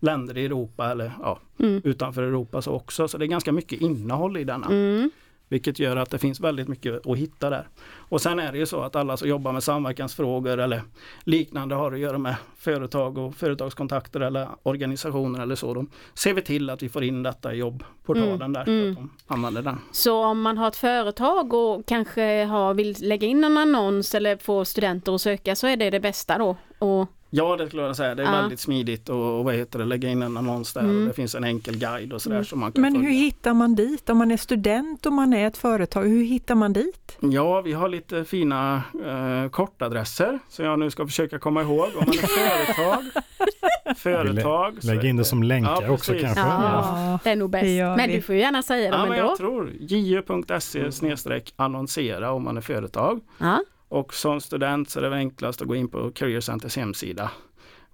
länder 0.00 0.38
i 0.38 0.44
Europa 0.44 0.90
eller 0.90 1.12
ja, 1.22 1.38
Mm. 1.58 1.80
utanför 1.84 2.22
Europa 2.22 2.62
så 2.62 2.72
också. 2.72 3.08
Så 3.08 3.18
det 3.18 3.24
är 3.24 3.26
ganska 3.26 3.52
mycket 3.52 3.80
innehåll 3.80 4.36
i 4.36 4.44
denna. 4.44 4.66
Mm. 4.66 5.10
Vilket 5.48 5.78
gör 5.78 5.96
att 5.96 6.10
det 6.10 6.18
finns 6.18 6.40
väldigt 6.40 6.68
mycket 6.68 7.06
att 7.06 7.18
hitta 7.18 7.50
där. 7.50 7.68
Och 8.08 8.20
sen 8.20 8.38
är 8.38 8.52
det 8.52 8.58
ju 8.58 8.66
så 8.66 8.82
att 8.82 8.96
alla 8.96 9.16
som 9.16 9.28
jobbar 9.28 9.52
med 9.52 9.62
samverkansfrågor 9.62 10.58
eller 10.58 10.82
liknande 11.24 11.74
har 11.74 11.92
att 11.92 11.98
göra 11.98 12.18
med 12.18 12.36
företag 12.58 13.18
och 13.18 13.34
företagskontakter 13.34 14.20
eller 14.20 14.48
organisationer 14.62 15.42
eller 15.42 15.54
så. 15.54 15.74
De 15.74 15.90
ser 16.14 16.34
vi 16.34 16.42
till 16.42 16.70
att 16.70 16.82
vi 16.82 16.88
får 16.88 17.04
in 17.04 17.22
detta 17.22 17.54
i 17.54 17.56
jobbportalen 17.56 18.42
Mm, 18.42 18.52
där. 18.52 18.64
Så 18.64 18.70
mm. 18.70 18.90
att 18.90 18.96
de 18.96 19.10
använder 19.26 19.62
den. 19.62 19.78
Så 19.92 20.24
om 20.24 20.42
man 20.42 20.58
har 20.58 20.68
ett 20.68 20.76
företag 20.76 21.54
och 21.54 21.86
kanske 21.86 22.44
har, 22.44 22.74
vill 22.74 22.96
lägga 23.00 23.26
in 23.28 23.44
en 23.44 23.56
annons 23.58 24.14
eller 24.14 24.36
få 24.36 24.64
studenter 24.64 25.14
att 25.14 25.20
söka 25.20 25.56
så 25.56 25.66
är 25.66 25.76
det 25.76 25.90
det 25.90 26.00
bästa 26.00 26.38
då. 26.38 26.56
Och, 26.78 27.06
Ja 27.36 27.56
det 27.56 27.66
skulle 27.66 27.82
jag 27.82 27.96
säga. 27.96 28.14
Det 28.14 28.22
är 28.22 28.26
Ja. 28.26 28.32
väldigt 28.32 28.60
smidigt 28.60 29.08
och, 29.08 29.38
och 29.38 29.44
vad 29.44 29.54
heter 29.54 29.78
det, 29.78 29.84
lägga 29.84 30.08
in 30.08 30.22
en 30.22 30.36
annons 30.36 30.72
där 30.72 30.80
Mm. 30.80 31.00
och 31.02 31.06
det 31.08 31.12
finns 31.14 31.34
en 31.34 31.44
enkel 31.44 31.76
guide 31.78 32.12
och 32.12 32.22
sådär 32.22 32.36
Mm. 32.36 32.44
som 32.44 32.60
man 32.60 32.72
kan 32.72 32.82
Men 32.82 32.92
följa. 32.94 33.08
hur 33.08 33.14
hittar 33.16 33.54
man 33.54 33.74
dit? 33.74 34.10
Om 34.10 34.18
man 34.18 34.30
är 34.30 34.36
student 34.36 35.06
och 35.06 35.12
man 35.12 35.32
är 35.32 35.46
ett 35.46 35.56
företag, 35.56 36.02
hur 36.04 36.24
hittar 36.24 36.54
man 36.54 36.72
dit? 36.72 37.16
Ja, 37.20 37.60
vi 37.60 37.72
har 37.72 37.88
lite 37.88 38.24
fina 38.24 38.82
eh, 39.06 39.50
kortadresser 39.50 40.38
som 40.48 40.64
jag 40.64 40.78
nu 40.78 40.90
ska 40.90 41.06
försöka 41.06 41.38
komma 41.38 41.62
ihåg. 41.62 41.88
Om 41.96 42.04
man 42.06 42.08
är 42.08 42.26
företag, 42.26 43.04
företag. 43.96 44.78
Lägg 44.82 45.04
in 45.04 45.16
det 45.16 45.24
som 45.24 45.42
länkar 45.42 45.82
Ja, 45.82 45.90
också 45.90 46.12
kanske. 46.20 46.40
Ja. 46.40 47.18
det 47.24 47.30
är 47.30 47.36
nog 47.36 47.50
bäst. 47.50 47.64
Men 47.96 48.10
du 48.10 48.22
får 48.22 48.34
ju 48.34 48.40
gärna 48.40 48.62
säga 48.62 48.90
dem 48.90 49.00
Ja, 49.00 49.06
ändå. 49.14 49.16
jag 49.28 49.36
tror 49.36 49.72
ju.se 49.80 51.42
annonsera 51.56 52.32
om 52.32 52.44
man 52.44 52.56
är 52.56 52.60
företag. 52.60 53.20
Ja. 53.38 53.58
Och 53.88 54.14
som 54.14 54.40
student 54.40 54.90
så 54.90 55.00
är 55.00 55.10
det 55.10 55.16
enklast 55.16 55.62
att 55.62 55.68
gå 55.68 55.76
in 55.76 55.88
på 55.88 56.10
Career 56.10 56.40
Centers 56.40 56.76
hemsida. 56.76 57.30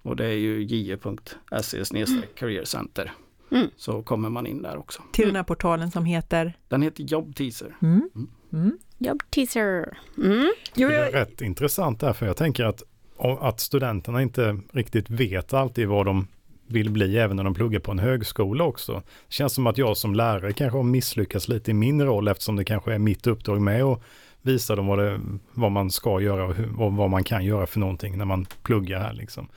Och 0.01 0.15
det 0.15 0.25
är 0.25 0.37
ju 0.37 0.63
je.se 0.63 1.85
snedstreck 1.85 2.35
Career 2.35 2.65
Center. 2.65 3.11
Mm. 3.51 3.67
Så 3.77 4.03
kommer 4.03 4.29
man 4.29 4.47
in 4.47 4.61
där 4.61 4.77
också. 4.77 5.01
Till 5.11 5.27
den 5.27 5.35
här 5.35 5.43
portalen 5.43 5.91
som 5.91 6.05
heter? 6.05 6.53
Den 6.67 6.81
heter 6.81 7.03
Jobbteaser. 7.03 7.75
Mm. 7.81 8.09
Mm. 8.53 8.77
Jobb 8.97 9.23
teaser. 9.29 9.97
Mm. 10.17 10.53
Jo, 10.75 10.89
Det 10.89 10.95
är 10.95 11.11
rätt 11.11 11.41
intressant 11.41 11.99
där, 11.99 12.13
för 12.13 12.25
jag 12.25 12.37
tänker 12.37 12.63
att, 12.63 12.83
att 13.39 13.59
studenterna 13.59 14.21
inte 14.21 14.59
riktigt 14.71 15.09
vet 15.09 15.53
alltid 15.53 15.87
vad 15.87 16.05
de 16.05 16.27
vill 16.67 16.89
bli 16.89 17.17
även 17.17 17.37
när 17.37 17.43
de 17.43 17.53
pluggar 17.53 17.79
på 17.79 17.91
en 17.91 17.99
högskola 17.99 18.63
också. 18.63 18.93
Det 19.27 19.33
känns 19.33 19.53
som 19.53 19.67
att 19.67 19.77
jag 19.77 19.97
som 19.97 20.15
lärare 20.15 20.53
kanske 20.53 20.77
har 20.77 20.83
misslyckats 20.83 21.47
lite 21.47 21.71
i 21.71 21.73
min 21.73 22.01
roll 22.01 22.27
eftersom 22.27 22.55
det 22.55 22.65
kanske 22.65 22.93
är 22.93 22.99
mitt 22.99 23.27
uppdrag 23.27 23.61
med 23.61 23.83
att 23.83 24.01
visa 24.43 24.75
dem 24.75 24.87
vad, 24.87 24.99
det, 24.99 25.19
vad 25.53 25.71
man 25.71 25.91
ska 25.91 26.21
göra 26.21 26.45
och, 26.45 26.55
hur, 26.55 26.81
och 26.81 26.93
vad 26.93 27.09
man 27.09 27.23
kan 27.23 27.45
göra 27.45 27.67
för 27.67 27.79
någonting 27.79 28.17
när 28.17 28.25
man 28.25 28.45
pluggar 28.63 28.99
här 28.99 29.13
liksom. 29.13 29.47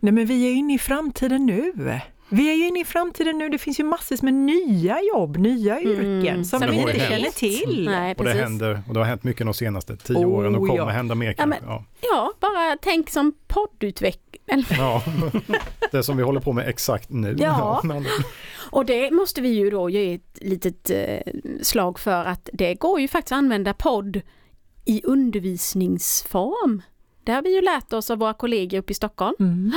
nej 0.00 0.12
men 0.12 0.26
vi 0.26 0.46
är 0.48 0.52
inne 0.54 0.74
i 0.74 0.78
framtiden 0.78 1.46
nu. 1.46 1.72
Vi 2.28 2.50
är 2.50 2.54
ju 2.54 2.66
inne 2.68 2.80
i 2.80 2.84
framtiden 2.84 3.38
nu. 3.38 3.48
Det 3.48 3.58
finns 3.58 3.80
ju 3.80 3.84
massvis 3.84 4.22
med 4.22 4.34
nya 4.34 5.02
jobb, 5.02 5.36
nya 5.36 5.78
Mm. 5.80 5.92
yrken 5.92 6.44
som 6.44 6.60
Som 6.60 6.70
vi 6.70 6.76
inte 6.76 6.98
känner 6.98 7.30
till. 7.30 7.84
Nej, 7.90 8.14
Och 8.18 8.24
det 8.24 8.32
händer, 8.32 8.82
och 8.88 8.94
det 8.94 9.00
har 9.00 9.04
hänt 9.04 9.24
mycket 9.24 9.46
de 9.46 9.54
senaste 9.54 9.96
tio 9.96 10.16
Oh, 10.16 10.26
åren 10.34 10.54
och 10.54 10.60
kommer 10.66 10.76
ja. 10.76 10.86
hända 10.88 11.14
mer 11.14 11.34
Ja, 11.38 11.46
men- 11.46 11.58
Ja, 11.66 11.84
Ja, 12.00 12.32
bara 12.40 12.76
tänk 12.82 13.10
som 13.10 13.32
poddutveckling. 13.46 14.64
ja. 14.70 15.02
det 15.92 16.02
som 16.02 16.16
vi 16.16 16.22
håller 16.22 16.40
på 16.40 16.52
med 16.52 16.68
exakt 16.68 17.10
nu. 17.10 17.36
Ja. 17.38 17.82
Och 18.70 18.86
det 18.86 19.10
måste 19.10 19.40
vi 19.40 19.48
ju 19.48 19.70
då 19.70 19.90
ge 19.90 20.14
ett 20.14 20.38
litet 20.40 20.90
eh, 20.90 21.32
slag 21.62 21.98
för 21.98 22.24
att 22.24 22.48
det 22.52 22.74
går 22.74 23.00
ju 23.00 23.08
faktiskt 23.08 23.32
att 23.32 23.38
använda 23.38 23.74
podd 23.74 24.20
i 24.84 25.02
undervisningsform. 25.04 26.82
Det 27.24 27.32
har 27.32 27.42
vi 27.42 27.54
ju 27.54 27.60
lärt 27.62 27.92
oss 27.92 28.10
av 28.10 28.18
våra 28.18 28.34
kollegor 28.34 28.78
uppe 28.78 28.90
i 28.92 28.94
Stockholm. 28.94 29.34
Mm. 29.40 29.72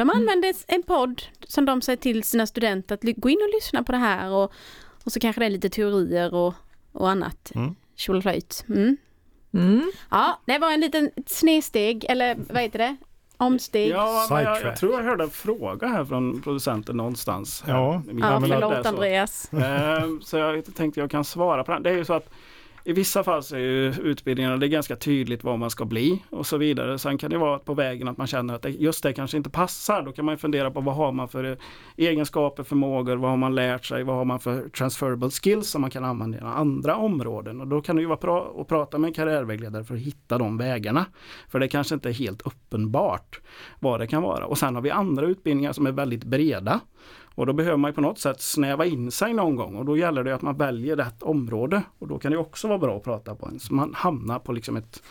De 0.00 0.10
använder 0.10 0.54
en 0.66 0.82
podd 0.82 1.22
som 1.48 1.64
de 1.64 1.82
säger 1.82 1.96
till 1.96 2.22
sina 2.24 2.46
studenter 2.46 2.94
att 2.94 3.02
gå 3.16 3.28
in 3.28 3.38
och 3.48 3.54
lyssna 3.54 3.82
på 3.82 3.92
det 3.92 3.98
här 3.98 4.30
och, 4.30 4.52
och 5.04 5.12
så 5.12 5.20
kanske 5.20 5.40
det 5.40 5.46
är 5.46 5.50
lite 5.50 5.68
teorier 5.70 6.34
och, 6.34 6.54
och 6.92 7.10
annat. 7.10 7.52
Mm. 7.54 7.74
Tjolaflöjt. 7.96 8.64
Mm. 8.68 8.96
Mm. 9.54 9.92
Ja, 10.10 10.40
det 10.46 10.58
var 10.58 10.72
en 10.72 10.80
liten 10.80 11.10
snedsteg, 11.26 12.04
eller 12.08 12.36
vad 12.50 12.62
heter 12.62 12.78
det? 12.78 12.96
Omsteg. 13.36 13.88
Ja, 13.90 14.26
men 14.30 14.44
jag, 14.44 14.62
jag 14.62 14.76
tror 14.76 14.92
jag 14.94 15.02
hörde 15.02 15.24
en 15.24 15.30
fråga 15.30 15.86
här 15.88 16.04
från 16.04 16.42
producenten 16.42 16.96
någonstans. 16.96 17.62
här. 17.66 17.74
Ja. 17.74 18.02
Vi- 18.06 18.20
Ja, 18.20 18.40
förlåt 18.40 18.82
så. 18.82 18.88
Andreas. 18.88 19.52
Eh, 19.52 20.04
Så 20.22 20.36
jag 20.36 20.74
tänkte 20.74 21.00
jag 21.00 21.10
kan 21.10 21.24
svara 21.24 21.64
på 21.64 21.72
den. 21.72 21.82
Det 21.82 21.90
är 21.90 21.94
ju 21.96 22.04
så 22.04 22.12
att 22.12 22.30
i 22.84 22.92
vissa 22.92 23.24
fall 23.24 23.42
så 23.42 23.56
är 23.56 23.60
ju 23.60 23.94
utbildningarna, 24.02 24.56
det 24.56 24.66
är 24.66 24.68
ganska 24.68 24.96
tydligt 24.96 25.44
vad 25.44 25.58
man 25.58 25.70
ska 25.70 25.84
bli 25.84 26.22
och 26.30 26.46
så 26.46 26.56
vidare. 26.56 26.98
Sen 26.98 27.18
kan 27.18 27.30
det 27.30 27.38
vara 27.38 27.58
på 27.58 27.74
vägen 27.74 28.08
att 28.08 28.16
man 28.16 28.26
känner 28.26 28.54
att 28.54 28.62
det, 28.62 28.70
just 28.70 29.02
det 29.02 29.12
kanske 29.12 29.36
inte 29.36 29.50
passar. 29.50 30.02
Då 30.02 30.12
kan 30.12 30.24
man 30.24 30.34
ju 30.34 30.38
fundera 30.38 30.70
på 30.70 30.80
vad 30.80 30.94
har 30.94 31.12
man 31.12 31.28
för 31.28 31.58
egenskaper, 31.96 32.62
förmågor, 32.62 33.16
vad 33.16 33.30
har 33.30 33.36
man 33.36 33.54
lärt 33.54 33.84
sig, 33.84 34.04
vad 34.04 34.16
har 34.16 34.24
man 34.24 34.40
för 34.40 34.68
transferable 34.68 35.30
skills 35.30 35.70
som 35.70 35.80
man 35.80 35.90
kan 35.90 36.04
använda 36.04 36.38
i 36.38 36.40
andra 36.40 36.96
områden. 36.96 37.60
Och 37.60 37.66
då 37.66 37.80
kan 37.80 37.96
det 37.96 38.02
ju 38.02 38.08
vara 38.08 38.18
bra 38.18 38.54
att 38.60 38.68
prata 38.68 38.98
med 38.98 39.08
en 39.08 39.14
karriärvägledare 39.14 39.84
för 39.84 39.94
att 39.94 40.00
hitta 40.00 40.38
de 40.38 40.56
vägarna. 40.56 41.06
För 41.48 41.60
det 41.60 41.68
kanske 41.68 41.94
inte 41.94 42.08
är 42.08 42.12
helt 42.12 42.42
uppenbart 42.42 43.40
vad 43.80 44.00
det 44.00 44.06
kan 44.06 44.22
vara. 44.22 44.46
Och 44.46 44.58
sen 44.58 44.74
har 44.74 44.82
vi 44.82 44.90
andra 44.90 45.26
utbildningar 45.26 45.72
som 45.72 45.86
är 45.86 45.92
väldigt 45.92 46.24
breda. 46.24 46.80
Och 47.40 47.46
då 47.46 47.52
behöver 47.52 47.76
man 47.76 47.92
på 47.92 48.00
något 48.00 48.18
sätt 48.18 48.40
snäva 48.40 48.86
in 48.86 49.10
sig 49.10 49.34
någon 49.34 49.56
gång 49.56 49.76
och 49.76 49.84
då 49.84 49.96
gäller 49.96 50.24
det 50.24 50.34
att 50.34 50.42
man 50.42 50.56
väljer 50.56 50.96
rätt 50.96 51.22
område. 51.22 51.82
Och 51.98 52.08
då 52.08 52.18
kan 52.18 52.32
det 52.32 52.38
också 52.38 52.68
vara 52.68 52.78
bra 52.78 52.96
att 52.96 53.04
prata 53.04 53.34
på 53.34 53.46
en. 53.46 53.60
Så 53.60 53.74
man 53.74 53.94
hamnar 53.94 54.38
på 54.38 54.52
liksom 54.52 54.76
ett 54.76 55.02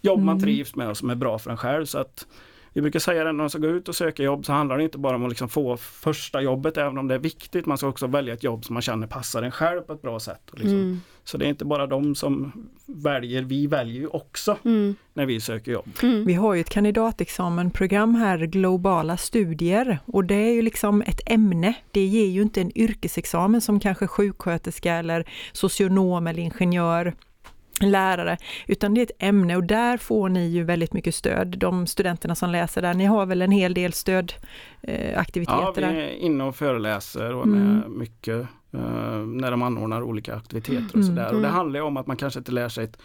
jobb 0.00 0.18
man 0.18 0.28
Mm. 0.36 0.42
trivs 0.42 0.74
med 0.76 0.88
och 0.88 0.96
som 0.96 1.10
är 1.10 1.14
bra 1.14 1.38
för 1.38 1.50
en 1.50 1.56
själv. 1.56 1.84
Så 1.84 1.98
att 1.98 2.26
vi 2.78 2.82
brukar 2.82 3.00
säga 3.00 3.24
det 3.24 3.32
när 3.32 3.38
man 3.38 3.50
ska 3.50 3.58
gå 3.58 3.68
ut 3.68 3.88
och 3.88 3.94
söka 3.94 4.22
jobb 4.22 4.46
så 4.46 4.52
handlar 4.52 4.78
det 4.78 4.84
inte 4.84 4.98
bara 4.98 5.16
om 5.16 5.24
att 5.24 5.28
liksom 5.28 5.48
få 5.48 5.76
första 5.76 6.40
jobbet 6.40 6.76
även 6.76 6.98
om 6.98 7.08
det 7.08 7.14
är 7.14 7.18
viktigt. 7.18 7.66
Man 7.66 7.78
ska 7.78 7.88
också 7.88 8.06
välja 8.06 8.34
ett 8.34 8.44
jobb 8.44 8.64
som 8.64 8.74
man 8.74 8.82
känner 8.82 9.06
passar 9.06 9.42
en 9.42 9.50
själv 9.50 9.80
på 9.80 9.92
ett 9.92 10.02
bra 10.02 10.20
sätt. 10.20 10.50
Och 10.50 10.58
liksom. 10.58 10.78
Mm. 10.78 11.00
Så 11.24 11.38
det 11.38 11.44
är 11.44 11.48
inte 11.48 11.64
bara 11.64 11.86
de 11.86 12.14
som 12.14 12.52
väljer, 12.86 13.42
vi 13.42 13.66
väljer 13.66 14.00
ju 14.00 14.06
också 14.06 14.56
Mm. 14.64 14.94
när 15.14 15.26
vi 15.26 15.40
söker 15.40 15.72
jobb. 15.72 15.88
Mm. 16.02 16.24
Vi 16.24 16.34
har 16.34 16.54
ju 16.54 16.60
ett 16.60 16.70
kandidatexamenprogram 16.70 18.14
här, 18.14 18.38
globala 18.38 19.16
studier, 19.16 19.98
och 20.06 20.24
det 20.24 20.34
är 20.34 20.52
ju 20.52 20.62
liksom 20.62 21.02
ett 21.02 21.20
ämne. 21.26 21.74
Det 21.90 22.04
ger 22.04 22.26
ju 22.26 22.42
inte 22.42 22.60
en 22.60 22.78
yrkesexamen 22.78 23.60
som 23.60 23.80
kanske 23.80 24.06
sjuksköterska 24.06 24.94
eller 24.94 25.28
socionom 25.52 26.26
eller 26.26 26.42
ingenjör 26.42 27.14
lärare, 27.80 28.36
utan 28.66 28.94
det 28.94 29.00
är 29.00 29.02
ett 29.02 29.10
ämne 29.18 29.56
och 29.56 29.64
där 29.64 29.96
får 29.96 30.28
ni 30.28 30.46
ju 30.48 30.64
väldigt 30.64 30.92
mycket 30.92 31.14
stöd. 31.14 31.58
De 31.58 31.86
studenterna 31.86 32.34
som 32.34 32.50
läser 32.50 32.82
där, 32.82 32.94
ni 32.94 33.04
har 33.04 33.26
väl 33.26 33.42
en 33.42 33.50
hel 33.50 33.74
del 33.74 33.92
stödaktiviteter 33.92 35.58
Ja, 35.62 35.72
vi 35.76 35.80
där? 35.82 35.94
är 35.94 36.08
inne 36.10 36.44
och 36.44 36.56
föreläser 36.56 37.34
och 37.34 37.44
Mm. 37.46 37.58
med 37.76 37.90
mycket 37.90 38.46
eh, 38.74 39.18
när 39.26 39.50
de 39.50 39.62
anordnar 39.62 40.02
olika 40.02 40.34
aktiviteter 40.34 40.84
och 40.88 40.94
Mm, 40.94 41.06
sådär. 41.06 41.26
Och 41.26 41.32
det 41.32 41.38
mm. 41.38 41.50
handlar 41.52 41.80
ju 41.80 41.86
om 41.86 41.96
att 41.96 42.06
man 42.06 42.16
kanske 42.16 42.38
inte 42.38 42.52
lär 42.52 42.68
sig 42.68 42.84
ett 42.84 42.98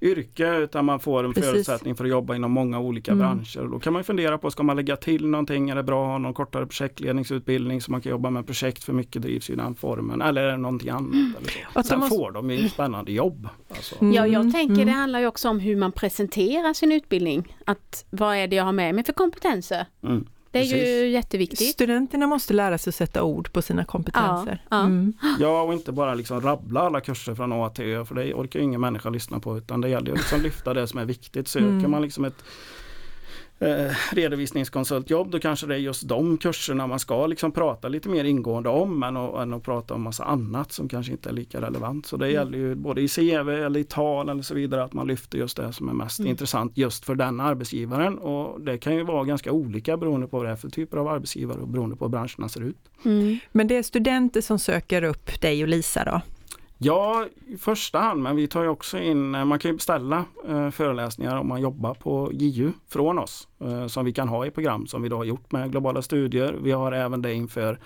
yrke 0.00 0.56
utan 0.56 0.84
man 0.84 1.00
får 1.00 1.24
en 1.24 1.32
Precis. 1.32 1.50
förutsättning 1.50 1.94
för 1.94 2.04
att 2.04 2.10
jobba 2.10 2.34
inom 2.36 2.52
många 2.52 2.80
olika 2.80 3.12
Mm. 3.12 3.18
branscher. 3.26 3.58
Och 3.60 3.70
då 3.70 3.78
kan 3.78 3.92
man 3.92 4.04
fundera 4.04 4.38
på, 4.38 4.50
ska 4.50 4.62
man 4.62 4.76
lägga 4.76 4.96
till 4.96 5.26
någonting? 5.26 5.70
Är 5.70 5.74
det 5.76 5.82
bra 5.82 6.02
att 6.04 6.10
ha 6.10 6.18
någon 6.18 6.34
kortare 6.34 6.66
projektledningsutbildning 6.66 7.80
så 7.80 7.90
man 7.90 8.00
kan 8.00 8.10
jobba 8.10 8.30
med 8.30 8.46
projekt 8.46 8.84
för 8.84 8.92
mycket 8.92 9.22
drivs 9.22 9.50
i 9.50 9.54
den 9.54 9.74
formen 9.74 10.22
eller 10.22 10.42
är 10.42 10.50
det 10.50 10.56
någonting 10.56 10.88
annat? 10.90 11.12
Eller 11.14 11.50
så. 11.74 11.82
Sen 11.82 11.98
måste- 12.00 12.16
får 12.16 12.32
de 12.32 12.50
ju 12.50 12.68
spännande 12.68 13.12
jobb. 13.12 13.48
Alltså. 13.68 13.96
Mm, 14.00 14.14
Ja, 14.14 14.26
jag 14.26 14.52
tänker 14.52 14.74
mm. 14.74 14.86
det 14.86 14.92
handlar 14.92 15.20
ju 15.20 15.26
också 15.26 15.48
om 15.48 15.60
hur 15.60 15.76
man 15.76 15.92
presenterar 15.92 16.72
sin 16.72 16.92
utbildning. 16.92 17.56
Att 17.66 18.04
vad 18.10 18.36
är 18.36 18.46
det 18.48 18.56
jag 18.56 18.64
har 18.64 18.72
med 18.72 18.94
mig 18.94 19.04
för 19.04 19.12
kompetenser? 19.12 19.86
Mm. 20.02 20.26
Det 20.56 20.60
är 20.60 20.70
Precis. 20.72 20.88
ju 20.88 21.08
jätteviktigt. 21.08 21.68
Studenterna 21.72 22.26
måste 22.26 22.54
lära 22.54 22.78
sig 22.78 22.90
att 22.90 22.94
sätta 22.94 23.22
ord 23.22 23.52
på 23.52 23.62
sina 23.62 23.84
kompetenser. 23.84 24.62
Ja, 24.70 24.76
ja. 24.76 24.84
Mm. 24.84 25.12
Ja, 25.40 25.62
och 25.62 25.72
inte 25.72 25.92
bara 25.92 26.14
liksom 26.14 26.40
rabbla 26.40 26.80
alla 26.80 27.00
kurser 27.00 27.34
från 27.34 27.52
A 27.52 27.68
till 27.74 27.84
Ö, 27.84 28.04
för 28.04 28.14
det 28.14 28.34
orkar 28.34 28.58
ju 28.60 28.64
ingen 28.64 28.80
människa 28.80 29.10
lyssna 29.10 29.40
på, 29.40 29.58
utan 29.58 29.80
det 29.80 29.88
gäller 29.88 30.06
ju 30.10 30.14
liksom 30.16 30.40
lyfta 30.40 30.74
det 30.74 30.86
som 30.88 30.98
är 30.98 31.04
viktigt. 31.04 31.48
Söker 31.48 31.66
Mm. 31.66 31.90
man 31.90 32.02
liksom 32.02 32.24
ett 32.24 32.44
eh, 33.58 33.92
redovisningskonsultjobb, 34.12 35.30
då 35.30 35.38
kanske 35.38 35.66
det 35.66 35.74
är 35.74 35.78
just 35.78 36.08
de 36.08 36.38
kurserna 36.38 36.86
man 36.86 36.98
ska 36.98 37.26
liksom 37.26 37.52
prata 37.52 37.88
lite 37.88 38.08
mer 38.08 38.24
ingående 38.24 38.68
om, 38.68 39.02
än 39.02 39.16
att, 39.16 39.34
än 39.42 39.52
att 39.54 39.62
prata 39.62 39.94
om 39.94 40.02
massa 40.02 40.24
annat 40.24 40.72
som 40.72 40.88
kanske 40.88 41.12
inte 41.12 41.28
är 41.28 41.32
lika 41.32 41.60
relevant. 41.60 42.06
Så 42.06 42.16
det 42.16 42.30
gäller 42.30 42.58
ju 42.58 42.74
både 42.74 43.00
i 43.00 43.08
CV 43.08 43.48
eller 43.50 43.80
i 43.80 43.84
tal 43.84 44.28
eller 44.28 44.42
så 44.42 44.54
vidare, 44.54 44.84
att 44.84 44.92
man 44.92 45.06
lyfter 45.06 45.38
just 45.38 45.56
det 45.56 45.72
som 45.72 45.88
är 45.88 45.92
mest 45.92 46.18
Mm. 46.18 46.30
intressant 46.30 46.72
just 46.76 47.04
för 47.04 47.14
den 47.14 47.40
arbetsgivaren. 47.40 48.18
Och 48.18 48.60
det 48.60 48.78
kan 48.78 48.94
ju 48.96 49.04
vara 49.04 49.24
ganska 49.24 49.52
olika 49.52 49.96
beroende 49.96 50.26
på 50.26 50.36
vad 50.36 50.46
det 50.46 50.52
är 50.52 50.56
för 50.56 50.68
typer 50.68 50.96
av 50.96 51.08
arbetsgivare 51.08 51.58
och 51.58 51.68
beroende 51.68 51.96
på 51.96 52.04
hur 52.04 52.10
branscherna 52.10 52.48
ser 52.48 52.60
ut. 52.60 52.78
Mm. 53.04 53.38
Men 53.52 53.68
det 53.68 53.76
är 53.76 53.82
studenter 53.82 54.40
som 54.40 54.58
söker 54.58 55.02
upp 55.04 55.40
dig 55.40 55.62
och 55.62 55.68
Lisa 55.68 56.04
då? 56.04 56.20
Ja, 56.78 57.26
i 57.46 57.56
första 57.56 57.98
hand, 57.98 58.22
men 58.22 58.36
vi 58.36 58.46
tar 58.46 58.62
ju 58.62 58.68
också 58.68 58.98
in, 58.98 59.34
eh, 59.34 59.44
man 59.44 59.58
kan 59.58 59.70
ju 59.70 59.74
beställa 59.76 60.24
eh, 60.48 60.70
föreläsningar 60.70 61.36
om 61.36 61.48
man 61.48 61.60
jobbar 61.60 61.94
på 61.94 62.30
JU 62.32 62.72
från 62.88 63.18
oss, 63.18 63.48
eh, 63.60 63.86
som 63.86 64.04
vi 64.04 64.12
kan 64.12 64.28
ha 64.28 64.46
i 64.46 64.50
program 64.50 64.86
som 64.86 65.02
vi 65.02 65.08
då 65.08 65.16
har 65.16 65.24
gjort 65.24 65.52
med 65.52 65.70
globala 65.70 66.02
studier. 66.02 66.56
Vi 66.62 66.72
har 66.72 66.92
även 66.92 67.22
det 67.22 67.34
inför 67.34 67.78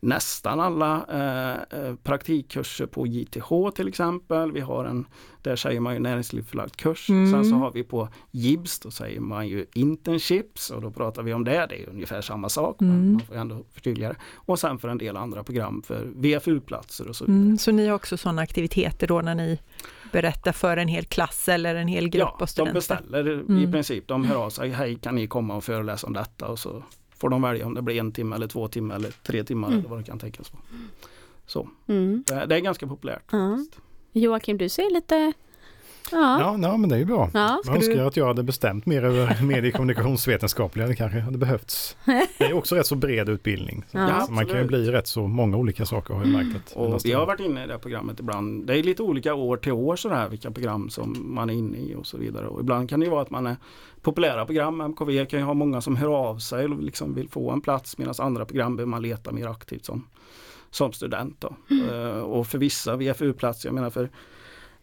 nästan 0.00 0.60
alla 0.60 1.06
eh, 1.12 1.80
eh, 1.80 1.94
praktikkurser 2.02 2.86
på 2.86 3.06
JTH 3.06 3.48
till 3.74 3.88
exempel. 3.88 4.52
Vi 4.52 4.60
har 4.60 4.84
en, 4.84 5.04
där 5.42 5.56
säger 5.56 5.80
man 5.80 5.94
ju 5.94 6.00
näringslivsförlagd 6.00 6.76
kurs. 6.76 7.10
Mm. 7.10 7.32
Sen 7.32 7.44
så 7.44 7.56
har 7.56 7.70
vi 7.72 7.82
på 7.84 8.08
JIBS, 8.30 8.78
då 8.80 8.90
säger 8.90 9.20
man 9.20 9.48
ju 9.48 9.66
internships 9.74 10.70
och 10.70 10.82
då 10.82 10.90
pratar 10.90 11.22
vi 11.22 11.34
om 11.34 11.44
det. 11.44 11.66
Det 11.68 11.82
är 11.82 11.88
ungefär 11.88 12.20
samma 12.20 12.48
sak, 12.48 12.80
Mm. 12.80 12.96
men 13.00 13.12
man 13.12 13.20
får 13.20 13.34
ändå 13.34 13.64
förtydliga 13.72 14.08
det. 14.08 14.16
Och 14.34 14.58
sen 14.58 14.78
för 14.78 14.88
en 14.88 14.98
del 14.98 15.16
andra 15.16 15.42
program 15.44 15.82
för 15.82 16.04
VFU-platser 16.16 17.08
och 17.08 17.16
så 17.16 17.24
vidare. 17.24 17.42
Mm, 17.42 17.58
så 17.58 17.72
ni 17.72 17.86
har 17.86 17.94
också 17.94 18.16
sådana 18.16 18.42
aktiviteter 18.42 19.06
då 19.06 19.20
när 19.20 19.34
ni 19.34 19.58
berättar 20.12 20.52
för 20.52 20.76
en 20.76 20.88
hel 20.88 21.04
klass 21.04 21.48
eller 21.48 21.74
en 21.74 21.88
hel 21.88 22.08
grupp 22.08 22.20
Ja, 22.20 22.32
av 22.32 22.38
de 22.38 22.46
studenter? 22.46 22.74
beställer 22.74 23.28
i 23.30 23.32
Mm. 23.32 23.72
princip. 23.72 24.08
De 24.08 24.24
hör 24.24 24.36
av 24.36 24.50
sig, 24.50 24.70
hej 24.70 24.94
kan 24.96 25.14
ni 25.14 25.26
komma 25.26 25.56
och 25.56 25.64
föreläsa 25.64 26.06
om 26.06 26.12
detta? 26.12 26.48
Och 26.48 26.58
så 26.58 26.82
får 27.20 27.28
de 27.28 27.42
välja 27.42 27.66
om 27.66 27.74
det 27.74 27.82
blir 27.82 28.00
en 28.00 28.12
timme 28.12 28.36
eller 28.36 28.46
två 28.46 28.68
timmar 28.68 28.96
eller 28.96 29.10
tre 29.10 29.44
timmar 29.44 29.68
Mm. 29.68 29.78
eller 29.80 29.88
vad 29.88 29.98
det 29.98 30.04
kan 30.04 30.18
tänkas 30.18 30.52
vara. 30.52 30.62
Så 31.46 31.68
Mm. 31.86 32.24
det, 32.26 32.34
är 32.56 32.60
ganska 32.60 32.86
populärt. 32.86 33.32
Joakim, 34.12 34.58
du 34.58 34.68
ser 34.68 34.94
lite... 34.94 35.32
Ja. 36.12 36.40
Ja, 36.40 36.58
ja 36.62 36.76
men 36.76 36.88
det 36.90 36.94
är 36.94 36.98
ju 36.98 37.04
bra. 37.04 37.30
Ja. 37.34 37.60
Jag 37.64 37.74
önskar 37.76 38.04
att 38.06 38.16
jag 38.16 38.26
hade 38.26 38.42
bestämt 38.42 38.86
mer 38.86 39.04
över 39.04 39.42
medie 39.46 39.70
och 39.70 39.76
kommunikationsvetenskapliga. 39.76 40.86
Det 40.86 40.94
kanske 40.94 41.20
hade 41.20 41.38
behövts. 41.38 41.96
Det 42.38 42.44
är 42.44 42.52
också 42.52 42.74
rätt 42.74 42.86
så 42.86 42.94
bred 42.96 43.28
utbildning. 43.28 43.84
Så 43.90 43.98
Ja, 43.98 44.26
man 44.30 44.46
kan 44.46 44.58
ju 44.58 44.64
bli 44.64 44.90
rätt 44.90 45.06
så 45.06 45.26
många 45.26 45.56
olika 45.56 45.86
saker 45.86 46.14
har 46.14 46.20
jag 46.20 46.28
märkt. 46.32 46.56
Att 46.56 46.76
Och 46.76 46.90
nästan- 46.90 47.08
vi 47.08 47.12
har 47.14 47.26
varit 47.26 47.40
inne 47.40 47.64
i 47.64 47.66
det 47.66 47.72
här 47.72 47.78
programmet 47.80 48.20
ibland. 48.20 48.66
Det 48.66 48.78
är 48.78 48.82
lite 48.82 49.02
olika 49.02 49.34
år 49.34 49.56
till 49.56 49.72
år 49.72 49.96
sådär 49.96 50.28
vilka 50.28 50.50
program 50.50 50.90
som 50.90 51.16
man 51.34 51.50
är 51.50 51.54
inne 51.54 51.78
i 51.78 51.94
och 51.94 52.06
så 52.06 52.16
vidare. 52.18 52.46
Och 52.46 52.60
ibland 52.60 52.88
kan 52.90 53.00
det 53.00 53.04
ju 53.06 53.10
vara 53.10 53.22
att 53.22 53.30
man 53.30 53.46
är 53.46 53.56
populära 54.02 54.44
program. 54.46 54.80
MKV 54.80 55.24
kan 55.26 55.38
ju 55.40 55.44
ha 55.44 55.54
många 55.54 55.80
som 55.80 55.96
hör 55.96 56.08
av 56.08 56.38
sig 56.38 56.64
och 56.64 56.82
liksom 56.82 57.14
vill 57.14 57.28
få 57.28 57.50
en 57.50 57.60
plats 57.60 57.98
medan 57.98 58.14
andra 58.18 58.44
program 58.44 58.76
behöver 58.76 58.90
man 58.90 59.02
leta 59.02 59.32
mer 59.32 59.46
aktivt 59.46 59.84
som, 59.84 60.06
som 60.70 60.92
student. 60.92 61.40
Då. 61.40 61.54
Eh, 61.94 62.18
och 62.20 62.46
för 62.46 62.58
vissa 62.58 62.96
VFU-platser, 62.96 63.68
jag 63.68 63.74
menar 63.74 63.90
för 63.90 64.10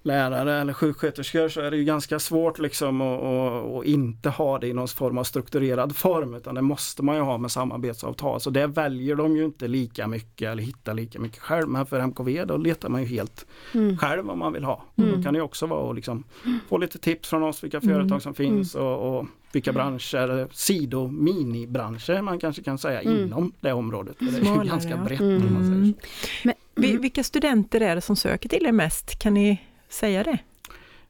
lärare 0.07 0.61
eller 0.61 0.73
sjuksköterskor 0.73 1.49
så 1.49 1.61
är 1.61 1.71
det 1.71 1.77
ju 1.77 1.83
ganska 1.83 2.19
svårt 2.19 2.59
liksom 2.59 3.01
att, 3.01 3.23
att, 3.23 3.75
att 3.79 3.85
inte 3.85 4.29
ha 4.29 4.59
det 4.59 4.67
i 4.67 4.73
någon 4.73 4.87
form 4.87 5.17
av 5.17 5.23
strukturerad 5.23 5.95
form 5.95 6.33
utan 6.33 6.55
det 6.55 6.61
måste 6.61 7.03
man 7.03 7.15
ju 7.15 7.21
ha 7.21 7.37
med 7.37 7.51
samarbetsavtal. 7.51 8.41
Så 8.41 8.49
det 8.49 8.67
väljer 8.67 9.15
de 9.15 9.37
ju 9.37 9.45
inte 9.45 9.67
lika 9.67 10.07
mycket 10.07 10.49
eller 10.51 10.63
hittar 10.63 10.93
lika 10.93 11.19
mycket 11.19 11.39
själv. 11.39 11.69
Men 11.69 11.85
för 11.85 11.99
MKV 11.99 12.45
då 12.45 12.57
letar 12.57 12.89
man 12.89 13.01
ju 13.01 13.07
helt 13.07 13.45
Mm. 13.73 13.97
själv 13.97 14.25
vad 14.25 14.37
man 14.37 14.53
vill 14.53 14.63
ha. 14.63 14.83
Och 14.95 15.03
Mm. 15.03 15.17
då 15.17 15.23
kan 15.23 15.33
det 15.33 15.41
också 15.41 15.65
vara 15.65 15.89
att 15.89 15.95
liksom 15.95 16.23
få 16.69 16.77
lite 16.77 16.97
tips 16.99 17.29
från 17.29 17.43
oss 17.43 17.63
vilka 17.63 17.77
Mm. 17.77 17.95
företag 17.95 18.21
som 18.21 18.33
finns 18.33 18.75
och, 18.75 19.17
och 19.19 19.25
vilka 19.51 19.73
branscher, 19.73 20.47
sido, 20.53 21.07
minibranscher 21.07 22.21
man 22.21 22.39
kanske 22.39 22.63
kan 22.63 22.77
säga 22.77 23.01
Mm. 23.01 23.17
inom 23.23 23.51
det 23.61 23.73
området. 23.73 24.15
Det 24.19 24.25
är 24.49 24.63
ganska 24.65 24.89
ja. 24.89 24.97
brett 24.97 25.19
Mm. 25.19 25.41
säger 25.41 25.93
så. 25.93 25.99
Men, 26.43 26.53
Vi- 26.75 26.97
Vilka 26.97 27.23
studenter 27.23 27.81
är 27.81 27.95
det 27.95 28.01
som 28.01 28.15
söker 28.15 28.49
till 28.49 28.65
er 28.65 28.71
mest? 28.71 29.19
Kan 29.19 29.33
ni 29.33 29.61
säga 29.89 30.24
det? 30.24 30.39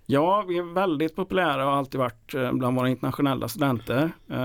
Ja, 0.06 0.46
vi 0.48 0.58
är 0.58 0.74
väldigt 0.74 1.16
populära 1.16 1.66
och 1.66 1.72
har 1.72 1.78
alltid 1.78 2.00
varit 2.00 2.34
eh, 2.34 2.52
bland 2.54 2.78
våra 2.78 2.90
internationella 2.90 3.48
studenter. 3.48 4.04
Eh, 4.30 4.36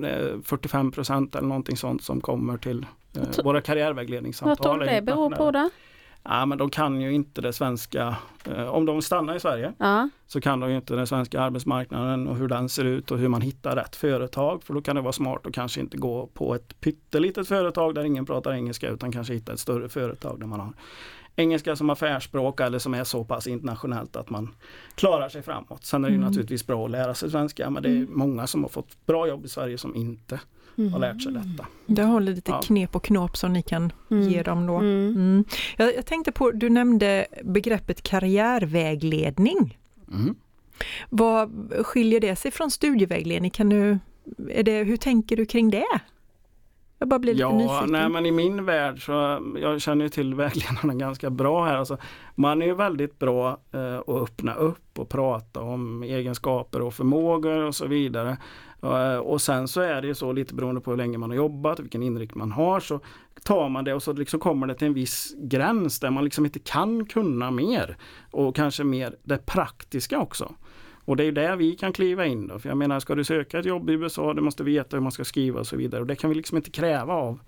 Det 0.00 0.08
är 0.08 0.40
45 0.44 0.92
procent 0.92 1.34
eller 1.34 1.48
någonting 1.48 1.76
sånt 1.76 2.02
som 2.02 2.20
kommer 2.20 2.56
till 2.56 2.86
eh, 3.14 3.20
Vad 3.36 3.44
våra 3.44 3.54
vad 3.54 3.64
karriärvägledningssamtal. 3.64 4.56
tror 4.56 4.78
du 4.78 4.86
det 4.86 5.02
beror 5.02 5.30
på 5.30 5.50
då? 5.50 5.70
Ja, 6.22 6.46
men 6.46 6.58
de 6.58 6.70
kan 6.70 7.00
ju 7.00 7.12
inte 7.12 7.40
det 7.40 7.52
svenska. 7.52 8.16
eh, 8.44 8.66
Om 8.68 8.86
de 8.86 9.02
stannar 9.02 9.34
i 9.34 9.40
Sverige 9.40 9.72
Ja. 9.78 10.08
så 10.26 10.40
kan 10.40 10.60
de 10.60 10.70
ju 10.70 10.76
inte 10.76 10.94
den 10.94 11.06
svenska 11.06 11.40
arbetsmarknaden 11.40 12.28
och 12.28 12.36
hur 12.36 12.48
den 12.48 12.68
ser 12.68 12.84
ut 12.84 13.10
och 13.10 13.18
hur 13.18 13.28
man 13.28 13.40
hittar 13.40 13.76
rätt 13.76 13.96
företag. 13.96 14.62
För 14.62 14.74
då 14.74 14.80
kan 14.80 14.96
det 14.96 15.02
vara 15.02 15.12
smart 15.12 15.46
att 15.46 15.52
kanske 15.52 15.80
inte 15.80 15.96
gå 15.96 16.26
på 16.26 16.54
ett 16.54 16.80
pyttelitet 16.80 17.48
företag 17.48 17.94
där 17.94 18.04
ingen 18.04 18.26
pratar 18.26 18.52
engelska 18.52 18.88
utan 18.88 19.12
kanske 19.12 19.34
hitta 19.34 19.52
ett 19.52 19.60
större 19.60 19.88
företag 19.88 20.40
där 20.40 20.46
man 20.46 20.60
har 20.60 20.72
engelska 21.36 21.76
som 21.76 21.90
affärsspråk 21.90 22.60
eller 22.60 22.78
som 22.78 22.94
är 22.94 23.04
så 23.04 23.24
pass 23.24 23.46
internationellt 23.46 24.16
att 24.16 24.30
man 24.30 24.54
klarar 24.94 25.28
sig 25.28 25.42
framåt. 25.42 25.84
Sen 25.84 26.04
är 26.04 26.08
det 26.08 26.14
Mm. 26.14 26.26
naturligtvis 26.26 26.66
bra 26.66 26.84
att 26.84 26.90
lära 26.90 27.14
sig 27.14 27.30
svenska 27.30 27.70
men 27.70 27.82
det 27.82 27.88
är 27.90 28.06
många 28.10 28.46
som 28.46 28.62
har 28.62 28.68
fått 28.68 29.06
bra 29.06 29.28
jobb 29.28 29.44
i 29.44 29.48
Sverige 29.48 29.78
som 29.78 29.94
inte 29.96 30.40
Mm. 30.78 30.92
har 30.92 31.00
lärt 31.00 31.22
sig 31.22 31.32
detta. 31.32 31.66
Det 31.86 32.02
håller 32.02 32.32
lite 32.34 32.50
Ja. 32.50 32.60
knep 32.62 32.96
och 32.96 33.04
knåp 33.04 33.36
som 33.36 33.52
ni 33.52 33.62
kan 33.62 33.92
Mm. 34.10 34.28
ge 34.28 34.42
dem 34.42 34.66
då. 34.66 34.74
Mm. 34.76 35.08
Mm. 35.16 35.44
Jag, 35.76 35.94
jag 35.96 36.06
tänkte 36.06 36.32
på, 36.32 36.50
du 36.50 36.70
nämnde 36.70 37.26
begreppet 37.44 38.02
karriärvägledning. 38.02 39.78
Mm. 40.12 40.34
Vad 41.10 41.72
skiljer 41.86 42.20
det 42.20 42.36
sig 42.36 42.50
från 42.50 42.70
studievägledning? 42.70 43.50
Kan 43.50 43.68
du, 43.68 43.98
är 44.50 44.62
det, 44.62 44.84
hur 44.84 44.96
tänker 44.96 45.36
du 45.36 45.46
kring 45.46 45.70
det? 45.70 45.84
Jag 46.98 47.08
bara 47.08 47.18
blir 47.18 47.32
lite 47.32 47.40
Ja, 47.42 47.52
nyfiken. 47.52 47.92
nej 47.92 48.08
men 48.08 48.26
i 48.26 48.30
min 48.30 48.64
värld 48.64 49.06
så, 49.06 49.38
jag 49.60 49.80
känner 49.80 50.04
ju 50.04 50.08
till 50.08 50.34
vägledarna 50.44 50.94
ganska 50.94 51.30
bra 51.30 51.64
här. 51.64 51.76
Alltså, 51.76 51.98
man 52.34 52.62
är 52.62 52.66
ju 52.66 52.74
väldigt 52.74 53.18
bra 53.18 53.60
eh, 53.72 53.96
att 53.98 54.08
öppna 54.08 54.54
upp 54.54 54.98
och 54.98 55.08
prata 55.08 55.60
om 55.60 56.02
egenskaper 56.02 56.82
och 56.82 56.94
förmågor 56.94 57.62
och 57.64 57.74
så 57.74 57.86
vidare. 57.86 58.36
Eh, 58.82 59.16
och 59.16 59.40
sen 59.42 59.68
så 59.68 59.80
är 59.80 60.02
det 60.02 60.08
ju 60.08 60.14
så 60.14 60.32
lite 60.32 60.54
beroende 60.54 60.80
på 60.80 60.90
hur 60.90 60.98
länge 60.98 61.18
man 61.18 61.30
har 61.30 61.36
jobbat 61.36 61.78
och 61.78 61.84
vilken 61.84 62.02
inriktning 62.02 62.38
man 62.38 62.52
har 62.52 62.80
så 62.80 63.00
tar 63.44 63.68
man 63.68 63.84
det 63.84 63.94
och 63.94 64.02
så 64.02 64.12
liksom 64.12 64.40
kommer 64.40 64.66
det 64.66 64.74
till 64.74 64.86
en 64.86 64.94
viss 64.94 65.34
gräns 65.38 66.00
där 66.00 66.10
man 66.10 66.24
liksom 66.24 66.44
inte 66.44 66.58
kan 66.58 67.06
kunna 67.06 67.50
mer. 67.50 67.96
Och 68.30 68.56
kanske 68.56 68.84
mer 68.84 69.16
det 69.22 69.46
praktiska 69.46 70.18
också. 70.18 70.52
Och 71.06 71.16
det 71.16 71.22
är 71.22 71.24
ju 71.24 71.32
där 71.32 71.56
vi 71.56 71.76
kan 71.76 71.92
kliva 71.92 72.26
in 72.26 72.46
då. 72.48 72.58
För 72.58 72.68
jag 72.68 72.78
menar, 72.78 73.00
ska 73.00 73.14
du 73.14 73.24
söka 73.24 73.58
ett 73.58 73.66
jobb 73.66 73.90
i 73.90 73.92
USA, 73.92 74.34
du 74.34 74.40
måste 74.40 74.62
veta 74.64 74.96
hur 74.96 75.02
man 75.02 75.12
ska 75.12 75.24
skriva 75.24 75.60
och 75.60 75.66
så 75.66 75.76
vidare. 75.76 76.00
Och 76.00 76.06
det 76.06 76.16
kan 76.16 76.30
vi 76.30 76.36
liksom 76.36 76.56
inte 76.56 76.70
kräva 76.70 77.14
av, 77.14 77.38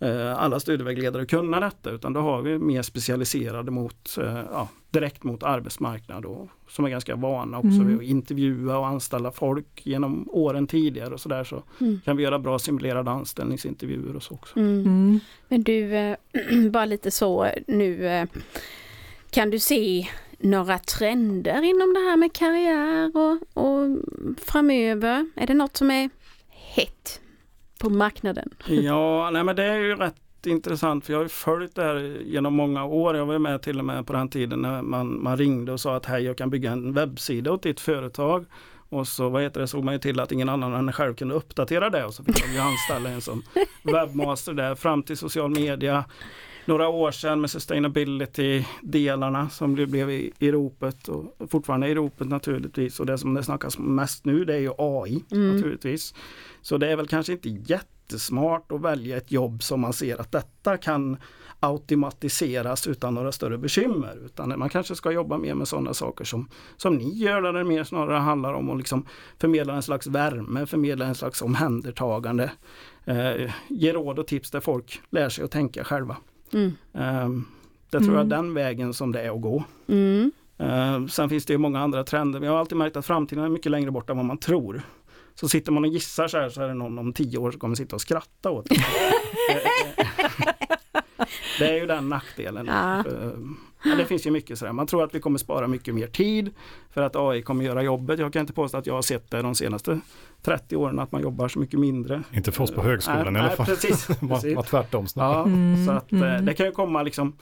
eh, 0.00 0.42
alla 0.42 0.60
studievägledare 0.60 1.26
kunna 1.26 1.60
detta 1.60 1.90
utan 1.90 2.12
då 2.12 2.20
har 2.20 2.42
vi 2.42 2.58
mer 2.58 2.82
specialiserade 2.82 3.70
mot, 3.70 4.18
eh, 4.20 4.40
ja, 4.52 4.68
direkt 4.90 5.24
mot 5.24 5.42
arbetsmarknad 5.42 6.24
och 6.24 6.48
som 6.68 6.84
är 6.84 6.88
ganska 6.88 7.16
vana 7.16 7.58
också 7.58 7.68
Mm. 7.68 7.86
vid 7.88 7.96
att 7.96 8.02
intervjua 8.04 8.78
och 8.78 8.86
anställa 8.86 9.32
folk 9.32 9.80
genom 9.86 10.28
åren 10.30 10.66
tidigare 10.66 11.14
och 11.14 11.20
sådär 11.20 11.44
så 11.44 11.62
Mm. 11.80 12.00
kan 12.04 12.16
vi 12.16 12.22
göra 12.22 12.38
bra 12.38 12.58
simulerade 12.58 13.10
anställningsintervjuer 13.10 14.16
och 14.16 14.22
så 14.22 14.34
också. 14.34 14.58
Mm. 14.58 14.80
Mm. 14.80 15.20
Men 15.48 15.62
du, 15.62 15.94
eh, 15.96 16.16
bara 16.70 16.84
lite 16.84 17.10
så 17.10 17.48
nu, 17.66 18.06
eh, 18.06 18.26
kan 19.30 19.50
du 19.50 19.58
se 19.58 20.06
några 20.38 20.78
trender 20.78 21.62
inom 21.62 21.94
det 21.94 22.00
här 22.00 22.16
med 22.16 22.32
karriär 22.32 23.12
och, 23.16 23.64
och 23.64 23.98
framöver? 24.38 25.30
Är 25.36 25.46
det 25.46 25.54
något 25.54 25.76
som 25.76 25.90
är 25.90 26.10
hett 26.48 27.20
på 27.80 27.90
marknaden? 27.90 28.54
Ja, 28.66 29.30
nej 29.32 29.44
men 29.44 29.56
det 29.56 29.64
är 29.64 29.78
ju 29.78 29.96
rätt 29.96 30.14
intressant 30.46 31.04
för 31.04 31.12
jag 31.12 31.18
har 31.18 31.24
ju 31.24 31.28
följt 31.28 31.74
det 31.74 31.82
här 31.82 32.22
genom 32.24 32.54
många 32.54 32.84
år. 32.84 33.16
Jag 33.16 33.26
var 33.26 33.38
med 33.38 33.62
till 33.62 33.78
och 33.78 33.84
med 33.84 34.06
på 34.06 34.12
den 34.12 34.28
tiden 34.28 34.62
när 34.62 34.82
man, 34.82 35.22
man 35.22 35.36
ringde 35.36 35.72
och 35.72 35.80
sa 35.80 35.96
att 35.96 36.06
hej 36.06 36.22
jag 36.22 36.38
kan 36.38 36.50
bygga 36.50 36.72
en 36.72 36.92
webbsida 36.92 37.52
åt 37.52 37.62
ditt 37.62 37.80
företag. 37.80 38.46
Och 38.88 39.08
så 39.08 39.28
vad 39.28 39.42
heter 39.42 39.60
det, 39.60 39.66
såg 39.66 39.84
man 39.84 39.94
ju 39.94 40.00
till 40.00 40.20
att 40.20 40.32
ingen 40.32 40.48
annan 40.48 40.74
än 40.74 40.92
själv 40.92 41.14
kunde 41.14 41.34
uppdatera 41.34 41.90
det 41.90 42.04
och 42.04 42.14
så 42.14 42.24
fick 42.24 42.46
de 42.46 42.52
ju 42.52 42.58
anställa 42.58 43.10
en 43.10 43.20
som 43.20 43.42
webbmaster 43.82 44.52
där 44.52 44.74
fram 44.74 45.02
till 45.02 45.16
social 45.16 45.50
media. 45.50 46.04
Några 46.66 46.88
år 46.88 47.10
sedan 47.10 47.40
med 47.40 47.50
sustainability-delarna 47.50 49.48
som 49.48 49.76
det 49.76 49.86
blev 49.86 50.10
i, 50.10 50.32
i 50.38 50.50
ropet 50.52 51.08
och 51.08 51.36
fortfarande 51.50 51.88
i 51.88 51.94
ropet 51.94 52.28
naturligtvis. 52.28 53.00
Och 53.00 53.06
det 53.06 53.18
som 53.18 53.34
det 53.34 53.42
snackas 53.42 53.78
mest 53.78 54.24
nu 54.24 54.44
det 54.44 54.54
är 54.54 54.58
ju 54.58 54.72
AI 54.78 55.24
Mm. 55.32 55.56
naturligtvis. 55.56 56.14
Så 56.62 56.78
det 56.78 56.88
är 56.92 56.96
väl 56.96 57.08
kanske 57.08 57.32
inte 57.32 57.48
jättesmart 57.48 58.72
att 58.72 58.80
välja 58.80 59.16
ett 59.16 59.32
jobb 59.32 59.62
som 59.62 59.80
man 59.80 59.92
ser 59.92 60.20
att 60.20 60.32
detta 60.32 60.76
kan 60.76 61.16
automatiseras 61.60 62.86
utan 62.86 63.14
några 63.14 63.32
större 63.32 63.58
bekymmer. 63.58 64.18
Utan 64.24 64.58
man 64.58 64.68
kanske 64.68 64.94
ska 64.94 65.10
jobba 65.12 65.38
mer 65.38 65.54
med 65.54 65.68
sådana 65.68 65.94
saker 65.94 66.24
som, 66.24 66.48
som 66.76 66.94
ni 66.96 67.14
gör 67.18 67.42
där 67.42 67.52
det 67.52 67.64
mer 67.64 67.84
snarare 67.84 68.18
handlar 68.18 68.54
om 68.54 68.70
att 68.70 68.78
liksom 68.78 69.06
förmedla 69.38 69.74
en 69.74 69.82
slags 69.82 70.06
värme, 70.06 70.66
förmedla 70.66 71.04
en 71.06 71.14
slags 71.14 71.42
omhändertagande. 71.42 72.50
Eh, 73.04 73.52
ge 73.68 73.92
råd 73.92 74.18
och 74.18 74.26
tips 74.26 74.50
där 74.50 74.60
folk 74.60 75.00
lär 75.10 75.28
sig 75.28 75.44
att 75.44 75.50
tänka 75.50 75.84
själva. 75.84 76.16
Mm. 76.52 76.72
Eh, 76.94 77.28
det 77.90 77.98
tror 77.98 78.14
jag 78.14 78.24
Mm. 78.24 78.32
är 78.32 78.36
den 78.36 78.54
vägen 78.54 78.94
som 78.94 79.12
det 79.12 79.22
är 79.22 79.30
att 79.34 79.40
gå. 79.42 79.64
Mm. 79.88 80.32
Eh, 80.58 81.06
sen 81.06 81.28
finns 81.28 81.44
det 81.46 81.52
ju 81.52 81.58
många 81.58 81.80
andra 81.80 82.04
trender. 82.04 82.40
Men 82.40 82.46
jag 82.46 82.52
har 82.52 82.60
alltid 82.60 82.78
märkt 82.78 82.96
att 82.96 83.06
framtiden 83.06 83.44
är 83.44 83.48
mycket 83.48 83.72
längre 83.72 83.90
bort 83.90 84.10
än 84.10 84.16
vad 84.16 84.26
man 84.26 84.38
tror. 84.38 84.82
Så 85.34 85.48
sitter 85.48 85.72
man 85.72 85.84
och 85.84 85.90
gissar 85.90 86.28
så 86.28 86.38
här 86.38 86.48
så 86.48 86.62
är 86.62 86.68
det 86.68 86.74
någon 86.74 86.98
om 86.98 87.12
tio 87.12 87.38
år 87.38 87.50
som 87.50 87.60
kommer 87.60 87.74
sitta 87.74 87.96
och 87.96 88.02
skratta 88.02 88.50
åt 88.50 88.68
det. 88.68 88.76
Det 91.58 91.68
är 91.68 91.74
ju 91.80 91.86
den 91.86 92.08
nackdelen. 92.08 92.66
Ja. 92.66 92.98
Eh, 92.98 93.04
Men 93.86 93.98
det 93.98 94.04
finns 94.04 94.26
ju 94.26 94.30
mycket 94.30 94.58
sådär. 94.58 94.72
Man 94.72 94.86
tror 94.86 95.04
att 95.04 95.14
vi 95.14 95.20
kommer 95.20 95.38
spara 95.38 95.68
mycket 95.68 95.94
mer 95.94 96.06
tid 96.06 96.50
för 96.90 97.02
att 97.02 97.16
AI 97.16 97.42
kommer 97.42 97.64
göra 97.64 97.82
jobbet. 97.82 98.18
Jag 98.18 98.32
kan 98.32 98.40
inte 98.40 98.52
påstå 98.52 98.78
att 98.78 98.86
jag 98.86 98.94
har 98.94 99.02
sett 99.02 99.30
det 99.30 99.42
de 99.42 99.54
senaste 99.54 100.00
30 100.42 100.76
åren 100.76 100.98
att 100.98 101.12
man 101.12 101.22
jobbar 101.22 101.48
så 101.48 101.58
mycket 101.58 101.80
mindre. 101.80 102.22
Inte 102.32 102.52
för 102.52 102.64
oss 102.64 102.70
på 102.70 102.82
högskolan 102.82 103.32
Nej, 103.32 103.34
i 103.34 103.38
alla 103.38 103.48
nej, 103.48 103.56
fall. 103.56 103.66
Precis, 103.66 104.08
Var, 104.20 104.36
precis. 104.36 104.56
var 104.56 104.62
tvärtom 104.62 105.06
snarare. 105.06 105.36
Ja, 105.36 105.44
Mm, 105.46 105.86
så 105.86 105.92
att 105.92 106.12
eh, 106.12 106.22
mm. 106.22 106.44
det 106.44 106.54
kan 106.54 106.66
ju 106.66 106.72
komma 106.72 107.02
liksom 107.02 107.32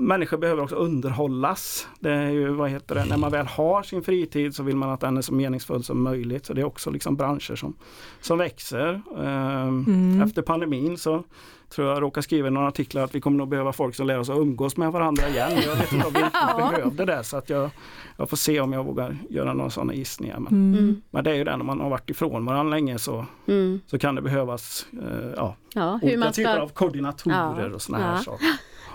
Människor 0.00 0.36
behöver 0.38 0.62
också 0.62 0.74
underhållas. 0.76 1.88
Det 2.00 2.10
är 2.10 2.30
ju, 2.30 2.48
vad 2.48 2.70
heter 2.70 2.94
det, 2.94 3.04
när 3.04 3.16
man 3.16 3.30
väl 3.32 3.46
har 3.46 3.82
sin 3.82 4.02
fritid 4.02 4.54
så 4.54 4.62
vill 4.62 4.76
man 4.76 4.90
att 4.90 5.00
den 5.00 5.16
är 5.16 5.22
så 5.22 5.34
meningsfull 5.34 5.84
som 5.84 6.02
möjligt. 6.02 6.46
Så 6.46 6.52
det 6.54 6.60
är 6.60 6.64
också 6.64 6.90
liksom 6.90 7.16
branscher 7.16 7.56
som, 7.56 7.76
som 8.20 8.38
växer. 8.38 9.02
Ehm, 9.18 9.84
Mm. 9.88 10.22
Efter 10.22 10.42
pandemin 10.42 10.98
så 10.98 11.22
tror 11.68 11.88
jag 11.88 12.02
råkar 12.02 12.20
skriva 12.22 12.48
i 12.48 12.50
några 12.50 12.68
artiklar 12.68 13.02
att 13.04 13.14
vi 13.14 13.20
kommer 13.20 13.38
nog 13.38 13.48
behöva 13.48 13.72
folk 13.72 13.94
som 13.94 14.06
lär 14.06 14.18
oss 14.18 14.30
att 14.30 14.38
umgås 14.38 14.76
med 14.76 14.92
varandra 14.92 15.28
igen. 15.28 15.50
Jag 15.66 15.76
vet 15.76 15.92
inte 15.92 16.06
om 16.06 16.12
vi 16.12 16.20
Ja. 16.32 16.70
behövde 16.76 17.04
det 17.04 17.24
så 17.24 17.36
att 17.36 17.50
jag, 17.50 17.70
jag 18.16 18.30
får 18.30 18.36
se 18.36 18.60
om 18.60 18.72
jag 18.72 18.84
vågar 18.84 19.16
göra 19.30 19.52
några 19.52 19.70
sådana 19.70 19.94
gissningar. 19.94 20.38
Men, 20.38 20.52
Mm. 20.52 20.78
Mm. 20.78 21.02
men 21.10 21.24
det 21.24 21.30
är 21.30 21.34
ju 21.34 21.44
det, 21.44 21.56
när 21.56 21.64
man 21.64 21.80
har 21.80 21.90
varit 21.90 22.10
ifrån 22.10 22.44
varandra 22.46 22.70
länge 22.76 22.98
så, 22.98 23.26
Mm. 23.46 23.80
så 23.86 23.98
kan 23.98 24.14
det 24.14 24.22
behövas 24.22 24.86
eh, 24.92 25.28
ja, 25.36 25.56
Ja, 25.74 25.90
hur 26.02 26.08
olika 26.08 26.18
man 26.18 26.32
typer 26.32 26.52
ska, 26.52 26.62
av 26.62 26.68
koordinatorer 26.68 27.68
Ja, 27.68 27.74
och 27.74 27.82
sådana 27.82 28.04
här 28.04 28.12
ja. 28.16 28.22
saker. 28.22 28.46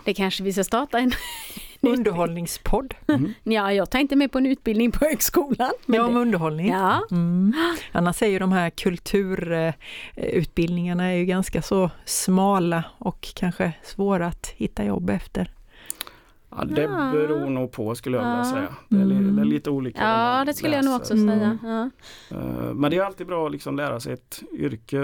Det 0.06 0.14
kanske 0.14 0.44
vi 0.44 0.54
ska 0.54 0.64
starta 0.64 1.00
en 1.00 1.12
Underhållningspodd. 1.82 2.94
Mm. 3.08 3.34
Ja, 3.44 3.74
jag 3.74 3.90
tänkte 3.92 4.16
med 4.16 4.32
på 4.32 4.38
en 4.38 4.46
utbildning 4.46 4.92
på 4.92 5.06
högskolan. 5.06 5.72
Men 5.86 5.96
Ja, 6.00 6.06
om 6.06 6.14
det, 6.14 6.20
underhållning. 6.20 6.70
ja. 6.72 7.02
Mm. 7.12 7.54
Annars 7.92 8.22
är 8.22 8.28
ju 8.28 8.40
de 8.40 8.52
här 8.52 8.70
kulturutbildningarna 8.70 11.04
är 11.12 11.16
ju 11.16 11.26
ganska 11.26 11.62
så 11.62 11.90
smala 12.06 12.84
och 12.98 13.28
kanske 13.36 13.74
svåra 13.84 14.28
att 14.28 14.48
hitta 14.48 14.86
jobb 14.86 15.10
efter. 15.10 15.52
Ja, 16.50 16.64
det 16.66 16.88
beror 16.88 17.50
nog 17.50 17.72
på 17.72 17.96
skulle 17.96 18.18
jag 18.18 18.24
vilja 18.24 18.38
Ja. 18.38 18.46
säga. 18.52 18.68
Det 18.90 18.96
är, 18.98 19.02
Mm. 19.02 19.36
det 19.36 19.42
är 19.42 19.46
lite 19.46 19.70
olika. 19.70 20.02
ja, 20.04 20.44
det 20.46 20.54
skulle 20.54 20.76
jag 20.76 20.86
nog 20.86 20.96
också 20.96 21.14
läser. 21.14 21.28
Mm. 21.34 21.40
säga. 21.40 21.58
Ja. 22.30 22.38
Eh, 22.38 22.74
Men 22.74 22.92
det 22.92 22.98
är 22.98 23.04
alltid 23.04 23.28
bra 23.28 23.46
att 23.46 23.52
liksom 23.52 23.76
lära 23.76 24.00
sig 24.00 24.14
ett 24.14 24.44
yrke. 24.54 24.98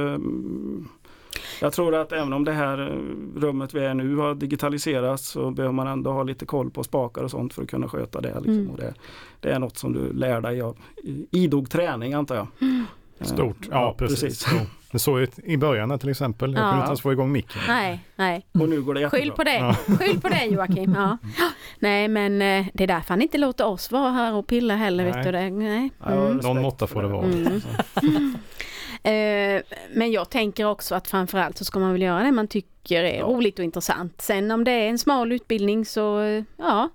Mm. 1.36 1.44
Jag 1.62 1.74
tror 1.74 1.96
att 1.96 2.12
även 2.12 2.34
om 2.34 2.44
det 2.46 2.52
här 2.52 2.82
eh, 2.92 3.40
rummet 3.42 3.74
vi 3.74 3.80
är 3.86 3.94
nu 3.94 4.16
har 4.16 4.36
digitaliserats 4.36 5.28
så 5.30 5.52
behöver 5.52 5.74
man 5.74 5.88
ändå 5.88 6.12
ha 6.12 6.24
lite 6.24 6.46
koll 6.46 6.70
på 6.72 6.84
spakar 6.84 7.24
och 7.24 7.32
sånt 7.32 7.54
för 7.54 7.62
att 7.64 7.70
kunna 7.70 7.88
sköta 7.88 8.22
det. 8.22 8.34
Liksom. 8.36 8.54
Mm. 8.54 8.70
Och 8.70 8.78
det, 8.78 8.94
det 9.40 9.50
är 9.52 9.60
något 9.60 9.78
som 9.78 9.94
du 9.94 10.14
lär 10.14 10.42
dig 10.42 10.62
av 10.62 10.78
idog 11.32 11.70
träning 11.70 12.14
antar 12.14 12.36
jag. 12.36 12.48
Eh, 13.20 13.26
Stort, 13.26 13.68
ja, 13.72 13.96
precis. 13.98 14.46
Jo. 14.54 14.60
Det 14.92 15.00
såg 15.00 15.20
ut 15.20 15.40
i 15.40 15.58
början 15.58 16.00
till 16.00 16.10
exempel. 16.10 16.54
Jag 16.54 16.60
Ja. 16.62 16.64
kunde 16.64 16.78
inte 16.78 16.88
ens 16.90 17.02
få 17.02 17.12
igång 17.12 17.32
micken. 17.32 17.62
Nej, 17.68 18.06
nej. 18.16 18.46
Och 18.52 18.70
nu 18.70 18.82
går 18.82 18.94
det 18.94 19.00
jättebra. 19.02 19.20
Skyll 19.22 19.32
på 19.32 19.44
det. 19.44 19.58
Ja. 19.58 19.74
Skyll 20.00 20.22
på 20.22 20.30
det 20.30 20.46
Joakim. 20.46 20.96
Ja. 20.98 21.18
Nej 21.80 22.08
men 22.08 22.42
eh, 22.42 22.66
det 22.74 22.84
är 22.84 22.88
därför 22.88 23.10
han 23.10 23.22
inte 23.22 23.38
låter 23.38 23.66
oss 23.68 23.92
vara 23.92 24.12
här 24.12 24.34
och 24.34 24.48
pilla 24.48 24.76
heller. 24.76 25.04
Vet 25.06 25.16
Nej. 25.16 25.26
du 25.26 25.32
det? 25.32 25.50
Nej. 25.50 25.90
Ja, 26.06 26.12
Mm. 26.12 26.38
Någon 26.38 26.62
måtta 26.62 26.88
får 26.88 27.02
det 27.02 27.08
vara. 27.08 27.26
Mm. 27.26 27.62
Eh, 29.04 29.62
men 29.94 30.12
jag 30.12 30.30
tänker 30.30 30.66
också 30.66 30.96
att 30.96 31.08
framförallt 31.08 31.58
så 31.58 31.66
ska 31.66 31.80
man 31.80 31.92
väl 31.92 32.02
göra 32.02 32.24
det 32.24 32.32
man 32.32 32.48
tycker 32.48 33.04
är 33.04 33.18
Ja. 33.20 33.26
roligt 33.26 33.60
och 33.60 33.66
intressant. 33.66 34.22
Sen 34.22 34.52
om 34.52 34.64
det 34.64 34.72
är 34.72 34.90
en 34.90 35.00
smal 35.00 35.32
utbildning 35.32 35.86
så 35.86 36.20
eh, 36.22 36.44
ja. 36.58 36.90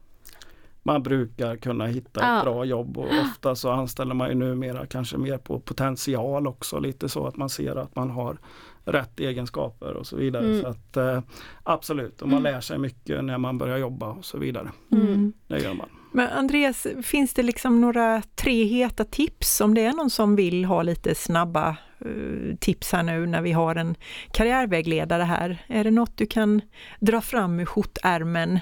Man 0.86 1.02
brukar 1.02 1.56
kunna 1.56 1.86
hitta 1.86 2.20
Ja. 2.20 2.36
ett 2.38 2.44
bra 2.44 2.64
jobb 2.64 2.98
och 2.98 3.08
ofta 3.24 3.56
så 3.56 3.70
anställer 3.70 4.14
man 4.14 4.28
ju 4.28 4.34
numera 4.34 4.86
kanske 4.86 5.16
mer 5.16 5.38
på 5.38 5.60
potential 5.60 6.46
också. 6.46 6.78
Lite 6.78 7.08
så 7.08 7.26
att 7.26 7.36
man 7.36 7.48
ser 7.50 7.76
att 7.76 7.96
man 7.96 8.10
har 8.10 8.38
rätt 8.84 9.20
egenskaper 9.20 9.94
och 9.94 10.06
så 10.06 10.16
vidare. 10.16 10.44
Mm. 10.44 10.62
Så 10.62 10.68
att 10.68 10.96
eh, 10.96 11.20
Absolut, 11.62 12.22
och 12.22 12.28
man 12.28 12.42
lär 12.42 12.60
sig 12.60 12.78
mycket 12.78 13.24
när 13.24 13.38
man 13.38 13.58
börjar 13.58 13.78
jobba 13.78 14.10
och 14.10 14.24
så 14.24 14.38
vidare. 14.38 14.70
Mm. 14.92 15.32
Det 15.48 15.58
gör 15.58 15.74
man. 15.74 15.88
Men 16.12 16.28
Andreas, 16.28 16.86
finns 17.02 17.34
det 17.34 17.42
liksom 17.42 17.80
några 17.80 18.22
tre 18.34 18.64
heta 18.64 19.04
tips 19.04 19.60
om 19.60 19.74
det 19.74 19.80
är 19.84 19.92
någon 19.92 20.10
som 20.10 20.36
vill 20.36 20.64
ha 20.64 20.82
lite 20.82 21.14
snabba 21.14 21.76
Eh, 22.04 22.56
tips 22.56 22.92
här 22.92 23.02
nu 23.02 23.26
när 23.26 23.42
vi 23.42 23.52
har 23.52 23.76
en 23.76 23.94
karriärvägledare 24.32 25.22
här? 25.22 25.64
Är 25.66 25.84
det 25.84 25.90
något 25.90 26.16
du 26.16 26.26
kan 26.26 26.60
dra 27.00 27.20
fram 27.20 27.60
ur 27.60 27.64
skjortärmen? 27.64 28.60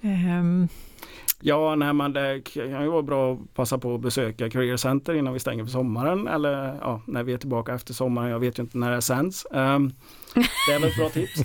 Um. 0.00 0.68
Ja, 1.40 1.74
nej, 1.74 1.92
men 1.92 2.12
det 2.12 2.40
kan 2.54 2.82
ju 2.82 2.88
vara 2.88 3.02
bra 3.02 3.32
att 3.32 3.54
passa 3.54 3.78
på 3.78 3.94
att 3.94 4.00
besöka 4.00 4.50
Career 4.50 4.76
Center 4.76 5.14
innan 5.14 5.32
vi 5.32 5.38
stänger 5.38 5.64
för 5.64 5.70
sommaren 5.70 6.28
eller 6.28 6.78
ja, 6.80 7.02
när 7.06 7.22
vi 7.22 7.32
är 7.32 7.38
tillbaka 7.38 7.74
efter 7.74 7.94
sommaren. 7.94 8.30
Jag 8.30 8.38
vet 8.38 8.58
ju 8.58 8.62
inte 8.62 8.78
när 8.78 8.90
det 8.90 9.02
sänds. 9.02 9.46
Um, 9.50 9.92
det 10.34 10.72
är 10.72 10.80
väl 10.80 10.88
ett 10.90 10.96
bra 10.96 11.08
tips. 11.08 11.40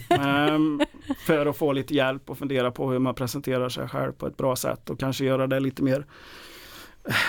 um, 0.52 0.82
för 1.26 1.46
att 1.46 1.58
få 1.58 1.72
lite 1.72 1.94
hjälp 1.94 2.30
och 2.30 2.38
fundera 2.38 2.72
på 2.72 2.92
hur 2.92 3.00
man 3.00 3.16
presenterar 3.16 3.70
sig 3.70 3.88
själv 3.88 4.12
på 4.12 4.28
ett 4.28 4.38
bra 4.38 4.56
sätt 4.56 4.90
och 4.90 5.00
kanske 5.00 5.26
göra 5.26 5.48
det 5.48 5.60
lite 5.60 5.84
mer 5.84 6.06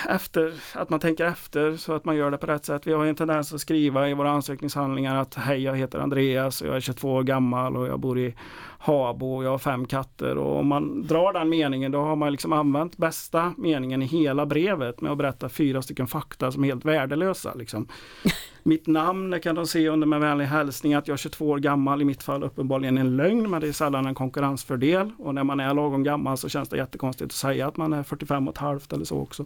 efter, 0.09 0.53
att 0.73 0.89
man 0.89 0.99
tänker 0.99 1.25
efter 1.25 1.77
så 1.77 1.93
att 1.93 2.05
man 2.05 2.15
gör 2.15 2.31
det 2.31 2.37
på 2.37 2.47
rätt 2.47 2.65
sätt. 2.65 2.87
Vi 2.87 2.93
har 2.93 3.05
en 3.05 3.15
tendens 3.15 3.53
att 3.53 3.61
skriva 3.61 4.09
i 4.09 4.13
våra 4.13 4.31
ansökningshandlingar 4.31 5.15
att 5.15 5.35
hej 5.35 5.63
jag 5.63 5.77
heter 5.77 5.99
Andreas 5.99 6.61
och 6.61 6.67
jag 6.67 6.75
är 6.75 6.79
22 6.79 7.13
år 7.13 7.23
gammal 7.23 7.77
och 7.77 7.87
jag 7.87 7.99
bor 7.99 8.19
i 8.19 8.35
Habo 8.85 9.35
och 9.35 9.43
jag 9.43 9.49
har 9.49 9.57
fem 9.57 9.85
katter 9.85 10.37
och 10.37 10.59
om 10.59 10.67
man 10.67 11.07
drar 11.07 11.33
den 11.33 11.49
meningen 11.49 11.91
då 11.91 11.99
har 11.99 12.15
man 12.15 12.31
liksom 12.31 12.53
använt 12.53 12.97
bästa 12.97 13.53
meningen 13.57 14.01
i 14.01 14.05
hela 14.05 14.45
brevet 14.45 15.01
med 15.01 15.11
att 15.11 15.17
berätta 15.17 15.49
fyra 15.49 15.81
stycken 15.81 16.07
fakta 16.07 16.51
som 16.51 16.63
är 16.63 16.67
helt 16.67 16.85
värdelösa. 16.85 17.53
Liksom. 17.53 17.87
Mitt 18.65 18.87
namn 18.87 19.39
kan 19.39 19.55
de 19.55 19.67
se 19.67 19.89
under 19.89 20.07
med 20.07 20.19
vänlig 20.19 20.45
hälsning 20.45 20.93
att 20.93 21.07
jag 21.07 21.13
är 21.13 21.17
22 21.17 21.49
år 21.49 21.57
gammal 21.57 22.01
i 22.01 22.05
mitt 22.05 22.23
fall 22.23 22.43
uppenbarligen 22.43 22.97
en 22.97 23.17
lögn 23.17 23.49
men 23.49 23.61
det 23.61 23.67
är 23.67 23.71
sällan 23.71 24.05
en 24.05 24.15
konkurrensfördel 24.15 25.11
och 25.17 25.35
när 25.35 25.43
man 25.43 25.59
är 25.59 25.73
lagom 25.73 26.03
gammal 26.03 26.37
så 26.37 26.49
känns 26.49 26.69
det 26.69 26.77
jättekonstigt 26.77 27.25
att 27.25 27.31
säga 27.31 27.67
att 27.67 27.77
man 27.77 27.93
är 27.93 28.03
45 28.03 28.47
och 28.47 28.53
ett 28.53 28.57
halvt 28.57 28.93
eller 28.93 29.05
så 29.05 29.19
också. 29.19 29.45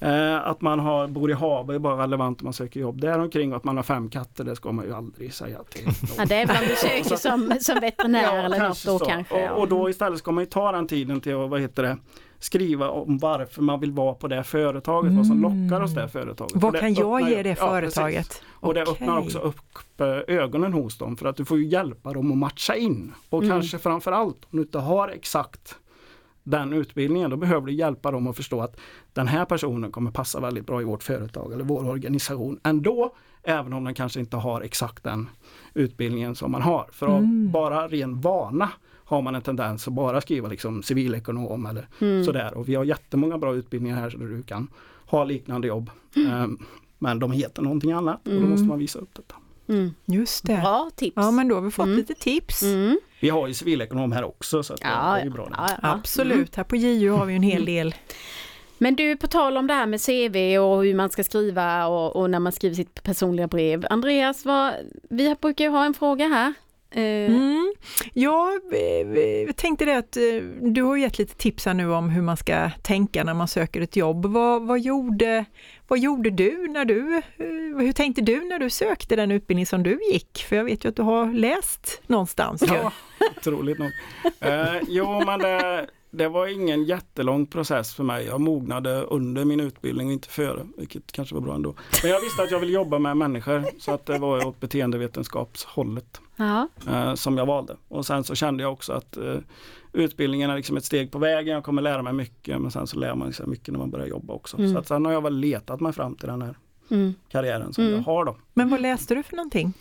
Eh, 0.00 0.46
att 0.46 0.60
man 0.60 0.78
har, 0.78 1.06
bor 1.06 1.30
i 1.30 1.34
Habo 1.34 1.72
är 1.72 1.78
bara 1.78 2.02
relevant 2.02 2.40
om 2.40 2.44
man 2.44 2.52
söker 2.52 2.80
jobb 2.80 3.00
däromkring 3.00 3.52
och 3.52 3.56
att 3.56 3.64
man 3.64 3.76
har 3.76 3.82
fem 3.82 4.10
katter 4.10 4.44
det 4.44 4.56
ska 4.56 4.72
man 4.72 4.84
ju 4.84 4.94
aldrig 4.94 5.34
säga 5.34 5.58
till 5.62 5.84
någon. 5.84 5.94
Ja, 6.16 6.24
det 6.24 6.34
är 6.34 6.46
väl 6.46 6.56
om 6.56 6.68
du 6.68 6.76
söker 6.76 7.16
som, 7.16 7.58
som 7.60 7.80
veterinär 7.80 8.44
eller 8.44 8.67
kanske 8.68 8.88
då 8.88 8.98
så. 8.98 9.04
kanske. 9.04 9.40
ja. 9.40 9.52
Och, 9.52 9.60
och 9.60 9.68
då 9.68 9.90
istället 9.90 10.18
ska 10.18 10.32
man 10.32 10.44
ju 10.44 10.50
ta 10.50 10.72
den 10.72 10.86
tiden 10.86 11.20
till 11.20 11.34
att 11.34 11.50
vad 11.50 11.60
heter 11.60 11.82
det, 11.82 11.96
skriva 12.38 12.90
om 12.90 13.18
varför 13.18 13.62
man 13.62 13.80
vill 13.80 13.92
vara 13.92 14.14
på 14.14 14.28
det 14.28 14.44
företaget, 14.44 15.12
vad 15.12 15.26
som 15.26 15.40
lockar 15.42 15.80
hos 15.80 15.94
det 15.94 16.08
företaget. 16.08 16.52
Vad 16.62 16.72
det 16.72 16.78
kan 16.78 16.94
jag 16.94 17.30
ge 17.30 17.42
det 17.42 17.48
ja, 17.48 17.54
företaget? 17.54 18.42
Och 18.46 18.74
det 18.74 18.82
Okej. 18.82 18.92
öppnar 18.92 19.18
också 19.18 19.38
upp 19.38 20.00
eh, 20.00 20.36
ögonen 20.36 20.72
hos 20.72 20.98
dem 20.98 21.16
för 21.16 21.26
att 21.26 21.36
du 21.36 21.44
får 21.44 21.58
hjälpa 21.58 22.12
dem 22.12 22.32
att 22.32 22.38
matcha 22.38 22.74
in. 22.76 23.14
Och 23.30 23.42
Mm. 23.42 23.54
kanske 23.56 23.78
framförallt 23.78 24.36
om 24.44 24.56
du 24.56 24.62
inte 24.62 24.78
har 24.78 25.08
exakt 25.08 25.76
den 26.42 26.72
utbildningen, 26.72 27.30
då 27.30 27.36
behöver 27.36 27.66
du 27.66 27.72
hjälpa 27.72 28.10
dem 28.10 28.26
att 28.26 28.36
förstå 28.36 28.60
att 28.60 28.76
den 29.12 29.28
här 29.28 29.44
personen 29.44 29.92
kommer 29.92 30.10
passa 30.10 30.40
väldigt 30.40 30.66
bra 30.66 30.80
i 30.80 30.84
vårt 30.84 31.02
företag 31.02 31.52
eller 31.52 31.64
vår 31.64 31.88
organisation 31.88 32.60
ändå, 32.64 33.14
även 33.42 33.72
om 33.72 33.84
den 33.84 33.94
kanske 33.94 34.20
inte 34.20 34.36
har 34.36 34.60
exakt 34.60 35.04
den 35.04 35.28
utbildningen 35.74 36.34
som 36.34 36.50
man 36.52 36.62
har. 36.62 36.88
För 36.92 37.06
Mm. 37.18 37.50
bara 37.52 37.88
ren 37.88 38.20
vana 38.20 38.68
har 39.04 39.22
man 39.22 39.34
en 39.34 39.42
tendens 39.42 39.88
att 39.88 39.94
bara 39.94 40.20
skriva 40.20 40.48
liksom 40.48 40.82
civilekonom 40.82 41.66
eller 41.66 41.88
Mm. 42.00 42.24
sådär. 42.24 42.54
Och 42.54 42.68
vi 42.68 42.74
har 42.74 42.84
jättemånga 42.84 43.38
bra 43.38 43.54
utbildningar 43.54 43.96
här 43.96 44.10
så 44.10 44.18
du 44.18 44.42
kan 44.42 44.68
ha 45.06 45.24
liknande 45.24 45.68
jobb. 45.68 45.90
Ehm, 46.16 46.58
Men 47.00 47.18
de 47.18 47.32
heter 47.32 47.62
någonting 47.62 47.92
annat 47.92 48.26
och 48.26 48.32
då 48.32 48.36
Mm. 48.38 48.50
måste 48.50 48.64
man 48.66 48.78
visa 48.78 48.98
upp 48.98 49.14
detta. 49.14 49.34
Mm. 49.68 49.90
Just 50.04 50.46
det. 50.46 50.56
Bra 50.62 50.90
tips. 50.96 51.12
Ja, 51.16 51.30
men 51.30 51.48
då 51.48 51.54
har 51.54 51.62
vi 51.62 51.70
fått 51.70 51.86
Mm. 51.86 51.96
lite 51.98 52.14
tips. 52.14 52.62
Mm. 52.62 52.98
Vi 53.20 53.28
har 53.28 53.46
ju 53.48 53.54
civilekonom 53.54 54.12
här 54.12 54.24
också 54.24 54.62
så 54.62 54.74
att 54.74 54.80
det 54.80 54.86
Ja, 54.88 55.18
är 55.18 55.24
ju 55.24 55.30
bra. 55.30 55.48
ja, 55.50 55.56
ja. 55.82 55.88
Mm. 55.88 55.98
Absolut, 55.98 56.56
här 56.56 56.64
på 56.64 56.76
JO 56.76 57.16
har 57.16 57.26
vi 57.26 57.34
en 57.34 57.42
hel 57.42 57.64
del. 57.64 57.94
Men 58.78 58.94
du, 58.96 59.16
på 59.16 59.26
tal 59.26 59.56
om 59.56 59.66
det 59.66 59.74
här 59.74 59.86
med 59.86 60.00
CV 60.00 60.58
och 60.58 60.84
hur 60.84 60.94
man 60.94 61.10
ska 61.10 61.24
skriva 61.24 61.86
och, 61.86 62.16
och 62.16 62.30
när 62.30 62.38
man 62.38 62.52
skriver 62.52 62.76
sitt 62.76 63.02
personliga 63.02 63.46
brev. 63.46 63.86
Andreas, 63.90 64.44
vad, 64.44 64.72
vi 65.10 65.34
brukar 65.40 65.64
ju 65.64 65.70
ha 65.70 65.84
en 65.84 65.94
fråga 65.94 66.28
här. 66.28 66.54
Eh, 66.90 67.30
Mm. 67.30 67.74
Ja, 68.14 68.60
jag 69.46 69.56
tänkte 69.56 69.84
det 69.84 69.98
att 69.98 70.16
eh, 70.16 70.22
du 70.60 70.82
har 70.82 70.96
gett 70.96 71.18
lite 71.18 71.34
tips 71.36 71.66
här 71.66 71.74
nu 71.74 71.92
om 71.92 72.10
hur 72.10 72.22
man 72.22 72.36
ska 72.36 72.70
tänka 72.82 73.24
när 73.24 73.34
man 73.34 73.48
söker 73.48 73.80
ett 73.80 73.96
jobb. 73.96 74.26
Vad, 74.26 74.66
vad, 74.66 74.80
gjorde, 74.80 75.44
vad 75.88 75.98
gjorde 75.98 76.30
du 76.30 76.68
när 76.68 76.84
du, 76.84 77.16
eh, 77.16 77.78
hur 77.84 77.92
tänkte 77.92 78.22
du 78.22 78.44
när 78.44 78.58
du 78.58 78.70
sökte 78.70 79.16
den 79.16 79.30
utbildning 79.30 79.66
som 79.66 79.82
du 79.82 80.00
gick? 80.12 80.44
För 80.48 80.56
jag 80.56 80.64
vet 80.64 80.84
ju 80.84 80.88
att 80.88 80.96
du 80.96 81.02
har 81.02 81.32
läst 81.32 82.02
någonstans. 82.06 82.62
Ja, 82.66 82.92
otroligt 83.36 83.78
nog. 83.78 83.90
Eh, 84.40 84.74
jo, 84.88 85.24
men 85.26 85.38
det, 85.40 85.86
det 86.10 86.28
var 86.28 86.46
ingen 86.46 86.84
jättelång 86.84 87.46
process 87.46 87.94
för 87.94 88.04
mig. 88.04 88.26
Jag 88.26 88.40
mognade 88.40 89.02
under 89.02 89.44
min 89.44 89.60
utbildning 89.60 90.06
och 90.06 90.12
inte 90.12 90.28
före, 90.28 90.66
vilket 90.76 91.12
kanske 91.12 91.34
var 91.34 91.42
bra 91.42 91.54
ändå. 91.54 91.74
Men 92.02 92.10
jag 92.12 92.20
visste 92.20 92.42
att 92.42 92.50
jag 92.50 92.60
ville 92.60 92.72
jobba 92.72 92.98
med 92.98 93.16
människor, 93.16 93.64
så 93.80 93.92
att 93.92 94.06
det 94.06 94.18
var 94.18 94.46
åt 94.46 94.60
beteendevetenskapshållet 94.60 96.20
ja. 96.36 96.68
eh, 96.88 97.14
som 97.14 97.38
jag 97.38 97.46
valde. 97.46 97.76
Och 97.88 98.06
sen 98.06 98.24
så 98.24 98.34
kände 98.34 98.62
jag 98.62 98.72
också 98.72 98.92
att 98.92 99.16
eh, 99.16 99.36
utbildningen 99.92 100.50
är 100.50 100.56
liksom 100.56 100.76
ett 100.76 100.84
steg 100.84 101.10
på 101.12 101.18
vägen. 101.18 101.54
Jag 101.54 101.64
kommer 101.64 101.82
lära 101.82 102.02
mig 102.02 102.12
mycket, 102.12 102.60
men 102.60 102.70
sen 102.70 102.86
så 102.86 102.98
lär 102.98 103.14
man 103.14 103.32
sig 103.32 103.46
mycket 103.46 103.68
när 103.72 103.78
man 103.78 103.90
börjar 103.90 104.06
jobba 104.06 104.34
också. 104.34 104.58
Mm. 104.58 104.72
Så 104.72 104.78
att 104.78 104.88
sen 104.88 105.04
har 105.04 105.12
jag 105.12 105.22
väl 105.22 105.36
letat 105.38 105.80
mig 105.80 105.92
fram 105.92 106.14
till 106.14 106.28
den 106.28 106.42
här 106.42 106.56
Mm. 106.90 107.14
karriären 107.28 107.72
som 107.72 107.84
Mm. 107.84 107.96
jag 107.96 108.02
har 108.02 108.24
då. 108.24 108.36
Men 108.54 108.70
vad 108.70 108.80
läste 108.80 109.14
du 109.14 109.22
för 109.22 109.36
någonting? 109.36 109.72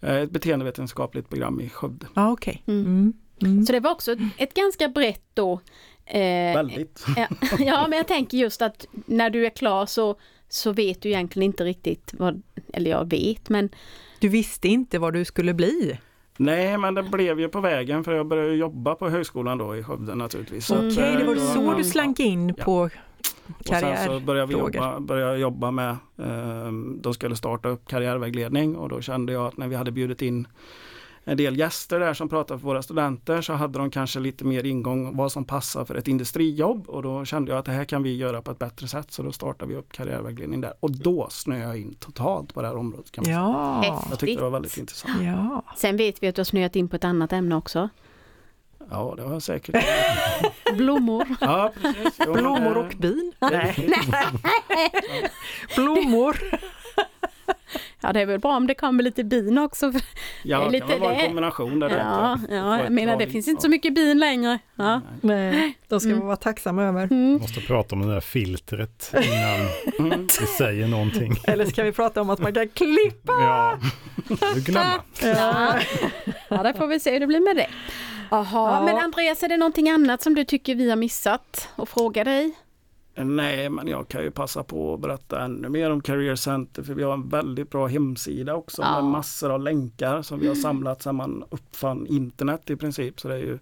Eh, 0.00 0.14
Ett 0.16 0.30
beteendevetenskapligt 0.30 1.28
program 1.28 1.60
i 1.60 1.68
Skövde. 1.68 2.06
Ja, 2.14 2.32
okej. 2.32 2.62
Mm. 3.42 3.50
Mm. 3.50 3.52
Mm. 3.52 3.66
Så 3.66 3.72
det 3.72 3.80
var 3.80 3.90
också 3.90 4.12
ett, 4.12 4.18
ett 4.38 4.54
ganska 4.54 4.88
brett 4.88 5.24
då. 5.34 5.60
Eh, 6.06 6.20
Väldigt. 6.54 7.04
ja, 7.16 7.26
ja, 7.58 7.86
men 7.88 7.96
jag 7.96 8.08
tänker 8.08 8.38
just 8.38 8.62
att 8.62 8.86
när 9.06 9.30
du 9.30 9.46
är 9.46 9.50
klar 9.50 9.86
så, 9.86 10.16
så 10.48 10.72
vet 10.72 11.02
du 11.02 11.08
egentligen 11.08 11.46
inte 11.46 11.64
riktigt 11.64 12.14
vad, 12.18 12.42
eller 12.72 12.90
jag 12.90 13.10
vet, 13.10 13.48
men 13.48 13.68
Du 14.20 14.28
visste 14.28 14.68
inte 14.68 14.98
vad 14.98 15.12
du 15.14 15.24
skulle 15.24 15.54
bli? 15.54 15.98
Nej, 16.36 16.78
men 16.78 16.94
det 16.94 17.02
blev 17.02 17.40
ju 17.40 17.48
på 17.48 17.60
vägen 17.60 18.04
för 18.04 18.12
jag 18.12 18.26
började 18.26 18.54
jobba 18.54 18.94
på 18.94 19.08
högskolan 19.08 19.58
då 19.58 19.76
i 19.76 19.82
Skövde 19.82 20.14
naturligtvis. 20.14 20.66
Så 20.66 20.74
Okej, 20.76 20.90
det 20.96 21.20
eh, 21.20 21.26
var 21.26 21.34
då- 21.34 21.40
så 21.40 21.74
du 21.74 21.84
slank 21.84 22.20
in 22.20 22.54
Ja. 22.58 22.64
på 22.64 22.90
Och 23.58 23.66
sen 23.66 23.96
så 24.06 24.20
började, 24.20 24.46
vi 24.46 24.52
jobba, 24.60 25.00
började 25.00 25.30
jag 25.30 25.40
jobba 25.40 25.70
med, 25.70 25.90
eh, 26.18 26.72
de 27.00 27.14
skulle 27.14 27.36
starta 27.36 27.68
upp 27.68 27.88
karriärvägledning 27.88 28.76
och 28.76 28.88
då 28.88 29.00
kände 29.00 29.32
jag 29.32 29.46
att 29.46 29.56
när 29.56 29.68
vi 29.68 29.76
hade 29.76 29.92
bjudit 29.92 30.22
in 30.22 30.46
en 31.24 31.36
del 31.36 31.58
gäster 31.58 32.00
där 32.00 32.14
som 32.14 32.28
pratade 32.28 32.60
för 32.60 32.66
våra 32.66 32.82
studenter 32.82 33.40
så 33.42 33.52
hade 33.52 33.78
de 33.78 33.90
kanske 33.90 34.20
lite 34.20 34.44
mer 34.44 34.66
ingång 34.66 35.16
vad 35.16 35.32
som 35.32 35.44
passar 35.44 35.84
för 35.84 35.94
ett 35.94 36.08
industrijobb 36.08 36.88
och 36.88 37.02
då 37.02 37.24
kände 37.24 37.50
jag 37.52 37.58
att 37.58 37.64
det 37.64 37.72
här 37.72 37.84
kan 37.84 38.02
vi 38.02 38.16
göra 38.16 38.42
på 38.42 38.50
ett 38.50 38.58
bättre 38.58 38.88
sätt 38.88 39.12
så 39.12 39.22
då 39.22 39.32
startade 39.32 39.72
vi 39.72 39.78
upp 39.78 39.92
karriärvägledning 39.92 40.60
där 40.60 40.72
och 40.80 40.90
då 40.90 41.26
snöade 41.30 41.64
jag 41.64 41.76
in 41.78 41.94
totalt 41.94 42.54
på 42.54 42.62
det 42.62 42.68
här 42.68 42.76
området. 42.76 43.12
Kan 43.12 43.22
man 43.22 43.24
säga. 43.26 43.36
Ja, 43.38 44.04
Jag 44.10 44.18
tyckte 44.18 44.36
det 44.36 44.42
var 44.42 44.50
väldigt 44.50 44.76
intressant. 44.76 45.22
ja. 45.22 45.62
sen 45.76 45.96
vet 45.96 46.22
vi 46.22 46.28
att 46.28 46.34
du 46.34 46.40
har 46.40 46.44
snöat 46.44 46.76
in 46.76 46.88
på 46.88 46.96
ett 46.96 47.04
annat 47.04 47.32
ämne 47.32 47.56
också. 47.56 47.88
Ja, 48.90 49.14
det 49.16 49.22
var 49.22 49.32
jag 49.32 49.42
säkert. 49.42 49.84
Blommor. 50.76 51.26
Ja, 51.40 51.72
precis. 51.82 52.18
Blommor 52.18 52.76
och 52.76 52.92
bin? 52.98 53.32
Nej. 53.40 53.90
Blommor. 55.76 56.36
Ja, 58.00 58.12
det 58.12 58.20
är 58.20 58.26
väl 58.26 58.38
bra 58.40 58.56
om 58.56 58.66
det 58.66 58.74
kommer 58.74 59.02
lite 59.02 59.24
bin 59.24 59.58
också. 59.58 59.92
Ja, 60.42 60.58
Det 60.64 60.70
lite 60.70 60.80
kan 60.80 60.88
väl 60.88 61.00
vara 61.00 61.12
det. 61.12 61.18
en 61.20 61.26
kombination 61.26 61.80
där. 61.80 61.90
Ja, 61.98 62.38
ute. 62.44 62.54
ja 62.54 62.82
jag 62.82 62.92
menar 62.92 63.16
det 63.16 63.26
finns 63.26 63.48
inte 63.48 63.62
så 63.62 63.68
mycket 63.68 63.94
bin 63.94 64.18
längre. 64.18 64.58
Ja. 64.74 65.00
Nej. 65.20 65.50
Nej, 65.52 65.78
de 65.88 66.00
ska 66.00 66.08
Mm. 66.08 66.20
vi 66.20 66.26
vara 66.26 66.36
tacksamma 66.36 66.82
över. 66.84 67.02
Mm. 67.04 67.32
Måste 67.40 67.60
prata 67.60 67.94
om 67.94 68.02
det 68.06 68.12
där 68.14 68.20
filtret 68.20 69.14
innan 69.14 69.68
Mm. 70.12 70.26
vi 70.40 70.46
säger 70.46 70.88
någonting. 70.88 71.32
Eller 71.44 71.64
ska 71.66 71.82
vi 71.82 71.92
prata 71.92 72.20
om 72.20 72.30
att 72.30 72.38
man 72.38 72.54
kan 72.54 72.68
klippa? 72.68 73.32
Ja, 73.32 73.78
du 74.54 74.60
glömma. 74.60 74.92
Ja. 75.22 75.74
ja, 76.48 76.62
det 76.62 76.74
får 76.74 76.86
vi 76.86 77.00
se 77.00 77.12
hur 77.12 77.20
det 77.20 77.26
blir 77.26 77.40
med 77.40 77.56
det. 77.56 77.66
Jaha, 78.30 78.44
Ja. 78.52 78.82
men 78.84 78.96
Andreas, 79.04 79.42
är 79.42 79.48
det 79.48 79.56
någonting 79.56 79.90
annat 79.90 80.22
som 80.22 80.34
du 80.34 80.44
tycker 80.44 80.74
vi 80.74 80.90
har 80.90 80.96
missat 80.96 81.68
och 81.76 81.88
fråga 81.88 82.24
dig? 82.24 82.52
Nej, 83.14 83.70
men 83.70 83.88
jag 83.88 84.08
kan 84.08 84.22
ju 84.22 84.30
passa 84.30 84.62
på 84.62 84.94
att 84.94 85.00
berätta 85.00 85.40
ännu 85.44 85.68
mer 85.68 85.90
om 85.90 86.00
Career 86.00 86.34
Center 86.34 86.82
för 86.82 86.94
vi 86.94 87.02
har 87.02 87.12
en 87.12 87.28
väldigt 87.28 87.70
bra 87.70 87.86
hemsida 87.86 88.54
också 88.54 88.82
Ja. 88.82 89.02
med 89.02 89.10
massor 89.10 89.50
av 89.50 89.60
länkar 89.60 90.22
som 90.22 90.38
vi 90.38 90.48
har 90.48 90.54
samlat 90.54 91.02
sedan 91.02 91.14
man 91.16 91.44
uppfann 91.50 92.06
internet 92.06 92.70
i 92.70 92.76
princip. 92.76 93.20
Så 93.20 93.28
det 93.28 93.34
är 93.34 93.38
ju 93.38 93.58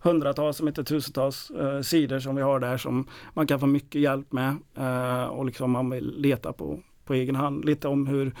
hundratals, 0.00 0.60
om 0.60 0.68
inte 0.68 0.84
tusentals 0.84 1.50
eh, 1.50 1.80
sidor 1.80 2.18
som 2.18 2.36
vi 2.36 2.42
har 2.42 2.60
där 2.60 2.76
som 2.76 3.06
man 3.34 3.46
kan 3.46 3.60
få 3.60 3.66
mycket 3.66 4.00
hjälp 4.00 4.32
med 4.32 4.56
eh, 4.76 5.24
och 5.24 5.44
liksom 5.44 5.70
man 5.70 5.90
vill 5.90 6.14
leta 6.18 6.52
på, 6.52 6.80
på 7.04 7.14
egen 7.14 7.36
hand. 7.36 7.64
Lite 7.64 7.88
om 7.88 8.06
hur 8.06 8.34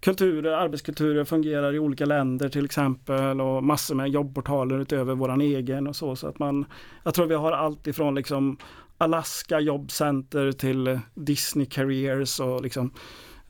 kulturer, 0.00 0.52
arbetskulturer 0.52 1.24
fungerar 1.24 1.74
i 1.74 1.78
olika 1.78 2.04
länder 2.06 2.48
till 2.48 2.64
exempel 2.64 3.40
och 3.40 3.64
massor 3.64 3.94
med 3.94 4.08
jobbportaler 4.08 4.78
utöver 4.78 5.14
våran 5.14 5.40
egen 5.40 5.86
och 5.86 5.96
så. 5.96 6.16
så 6.16 6.26
att 6.26 6.38
man, 6.38 6.64
jag 7.04 7.14
tror 7.14 7.26
vi 7.26 7.34
har 7.34 7.52
allt 7.52 7.86
ifrån 7.86 8.14
liksom 8.14 8.56
Alaska 8.98 9.60
jobbcenter 9.60 10.52
till 10.52 11.00
Disney 11.14 11.66
Careers 11.66 12.40
och 12.40 12.62
liksom 12.62 12.90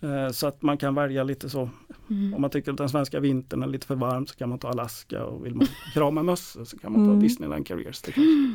eh, 0.00 0.32
så 0.32 0.46
att 0.46 0.62
man 0.62 0.78
kan 0.78 0.94
välja 0.94 1.24
lite 1.24 1.50
så. 1.50 1.70
Mm. 2.10 2.34
Om 2.34 2.40
man 2.40 2.50
tycker 2.50 2.70
att 2.70 2.78
den 2.78 2.88
svenska 2.88 3.20
vintern 3.20 3.62
är 3.62 3.66
lite 3.66 3.86
för 3.86 3.94
varm 3.94 4.26
så 4.26 4.34
kan 4.34 4.48
man 4.48 4.58
ta 4.58 4.68
Alaska 4.68 5.24
och 5.24 5.46
vill 5.46 5.54
man 5.54 5.66
krama 5.94 6.22
mössor 6.22 6.64
så 6.64 6.78
kan 6.78 6.92
man 6.92 7.00
ta 7.00 7.10
Mm. 7.10 7.20
Disneyland 7.20 7.66
Careers. 7.66 8.02
Det 8.02 8.12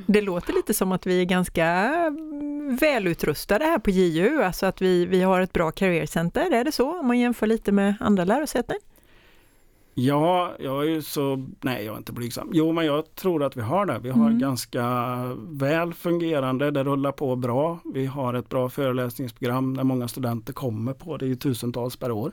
Det 0.08 0.22
låter 0.22 0.54
lite 0.54 0.74
som 0.74 0.92
att 0.92 1.06
vi 1.06 1.22
är 1.22 1.26
ganska 1.26 1.90
välutrustade 2.82 3.66
här 3.66 3.80
på 3.80 3.90
JU, 3.90 4.44
alltså 4.44 4.66
att 4.66 4.82
vi, 4.82 5.06
vi 5.06 5.22
har 5.22 5.42
ett 5.42 5.54
bra 5.54 5.72
karriärcenter, 5.72 6.54
är 6.54 6.64
det 6.64 6.72
så? 6.72 7.00
Om 7.00 7.08
man 7.08 7.20
jämför 7.20 7.48
lite 7.48 7.72
med 7.72 7.96
andra 8.00 8.26
lärosäten? 8.26 8.76
Ja, 10.00 10.52
jag 10.60 10.88
är 10.92 11.02
så, 11.02 11.48
nej 11.62 11.86
jag 11.86 11.94
är 11.94 11.98
inte 11.98 12.12
blygsam. 12.12 12.50
Jo 12.54 12.72
men 12.72 12.86
jag 12.86 13.16
tror 13.16 13.44
att 13.44 13.58
vi 13.58 13.62
har 13.62 13.86
det. 13.86 14.00
Vi 14.04 14.10
har 14.10 14.26
Mm. 14.28 14.40
ganska 14.40 14.84
väl 15.50 15.94
fungerande, 15.94 16.72
det 16.72 16.84
rullar 16.84 17.12
på 17.12 17.36
bra. 17.36 17.80
Vi 17.94 18.06
har 18.06 18.34
ett 18.34 18.50
bra 18.50 18.70
föreläsningsprogram 18.70 19.78
där 19.78 19.84
många 19.84 20.08
studenter 20.08 20.54
kommer 20.54 20.94
på, 20.94 21.18
det 21.18 21.28
är 21.32 21.36
tusentals 21.36 21.96
per 21.98 22.12
år. 22.12 22.32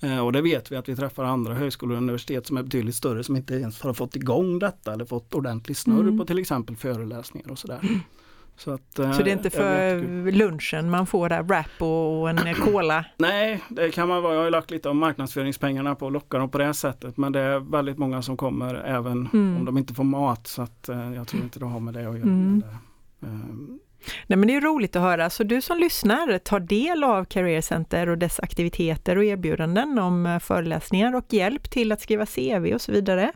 Eh, 0.00 0.18
och 0.24 0.32
det 0.32 0.42
vet 0.42 0.72
vi 0.72 0.76
att 0.76 0.88
vi 0.88 0.96
träffar 0.96 1.24
andra 1.24 1.54
högskolor 1.54 1.92
och 1.96 2.02
universitet 2.02 2.46
som 2.46 2.56
är 2.56 2.62
betydligt 2.62 2.94
större 2.94 3.24
som 3.24 3.36
inte 3.36 3.54
ens 3.54 3.82
har 3.82 3.92
fått 3.92 4.16
igång 4.16 4.58
detta 4.58 4.92
eller 4.92 5.04
fått 5.04 5.34
ordentlig 5.34 5.76
snurr 5.76 6.00
Mm. 6.00 6.18
på 6.18 6.24
till 6.24 6.38
exempel 6.38 6.76
föreläsningar 6.76 7.50
och 7.50 7.58
sådär. 7.58 7.80
Så, 8.58 8.70
att, 8.74 8.98
eh, 8.98 9.12
Så 9.12 9.22
det 9.22 9.30
är 9.30 9.32
inte 9.32 9.50
för 9.50 10.00
lunchen 10.32 10.90
man 10.90 11.06
får 11.06 11.28
där 11.28 11.42
wrap 11.42 11.82
och 11.82 12.30
en 12.30 12.54
cola? 12.64 13.04
Nej, 13.16 13.62
det 13.68 13.90
kan 13.90 14.08
man 14.08 14.22
vara. 14.22 14.34
Jag 14.34 14.42
har 14.42 14.50
lagt 14.50 14.70
lite 14.70 14.88
av 14.88 14.96
marknadsföringspengarna 14.96 15.94
på 15.94 16.06
att 16.06 16.12
locka 16.12 16.38
dem 16.38 16.50
på 16.50 16.58
det 16.58 16.64
här 16.64 16.72
sättet. 16.72 17.16
Men 17.16 17.32
det 17.32 17.40
är 17.40 17.58
väldigt 17.58 17.98
många 17.98 18.22
som 18.22 18.36
kommer 18.36 18.74
även 18.74 19.28
Mm. 19.32 19.56
om 19.56 19.64
de 19.64 19.78
inte 19.78 19.94
får 19.94 20.04
mat. 20.04 20.46
Så 20.46 20.62
att, 20.62 20.88
eh, 20.88 21.14
jag 21.14 21.28
tror 21.28 21.42
inte 21.42 21.58
det 21.58 21.66
har 21.66 21.80
med 21.80 21.94
det 21.94 22.00
att 22.00 22.04
göra. 22.18 22.22
Mm. 22.22 22.62
Eh, 23.22 23.28
Nej 24.26 24.36
men 24.38 24.46
det 24.46 24.54
är 24.54 24.60
roligt 24.60 24.96
att 24.96 25.02
höra, 25.02 25.30
så 25.30 25.44
du 25.44 25.62
som 25.62 25.78
lyssnar, 25.78 26.38
ta 26.38 26.58
del 26.58 27.04
av 27.04 27.24
Career 27.24 27.60
Center 27.60 28.08
och 28.08 28.18
dess 28.18 28.40
aktiviteter 28.40 29.16
och 29.18 29.24
erbjudanden 29.24 29.98
om 29.98 30.26
eh, 30.26 30.38
föreläsningar 30.38 31.14
och 31.16 31.24
hjälp 31.32 31.70
till 31.70 31.92
att 31.92 32.00
skriva 32.00 32.26
CV 32.26 32.74
och 32.74 32.80
så 32.80 32.92
vidare. 32.92 33.32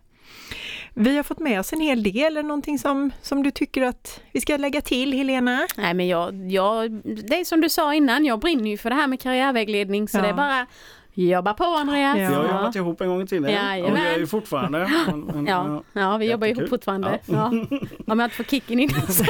Vi 0.95 1.17
har 1.17 1.23
fått 1.23 1.39
med 1.39 1.61
oss 1.61 1.73
en 1.73 1.81
hel 1.81 2.03
del, 2.03 2.17
är 2.37 2.43
det 2.43 2.49
någonting 2.49 2.79
som, 2.79 3.11
som 3.23 3.43
du 3.43 3.51
tycker 3.51 3.83
att 3.83 4.21
vi 4.33 4.41
ska 4.41 4.57
lägga 4.57 4.81
till 4.81 5.13
Helena? 5.13 5.67
Nej 5.77 5.95
men 5.95 6.09
jag, 6.09 6.51
jag, 6.51 6.91
det 7.05 7.41
är 7.41 7.45
som 7.45 7.61
du 7.61 7.69
sa 7.69 7.95
innan, 7.95 8.25
jag 8.25 8.41
brinner 8.41 8.71
ju 8.71 8.79
för 8.79 8.91
det 8.91 8.97
här 8.97 9.07
med 9.07 9.21
karriärvägledning 9.21 10.09
så 10.09 10.19
Ja. 10.19 10.23
det 10.23 10.29
är 10.29 10.35
bara 10.35 10.67
Jobba 11.15 11.55
på 11.55 11.65
Andreas! 11.65 12.19
Ja. 12.19 12.29
Vi 12.29 12.35
har 12.35 12.45
jobbat 12.45 12.77
ihop 12.77 13.01
en 13.01 13.09
gång 13.09 13.23
i 13.23 13.27
tiden. 13.27 13.51
Jajamän. 13.53 13.93
Och 13.93 13.99
vi 13.99 14.03
gör 14.11 14.19
ju 14.19 14.27
fortfarande. 14.27 14.91
Men, 15.35 15.47
Ja, 15.47 15.83
ja 15.93 16.17
vi 16.17 16.31
jobbar 16.31 16.47
ihop 16.47 16.69
fortfarande. 16.69 17.19
Ja. 17.27 17.45
Om 18.07 18.19
jag 18.19 18.25
inte 18.25 18.37
får 18.37 18.45
kicken 18.45 18.79
innan 18.81 19.07
så. 19.13 19.25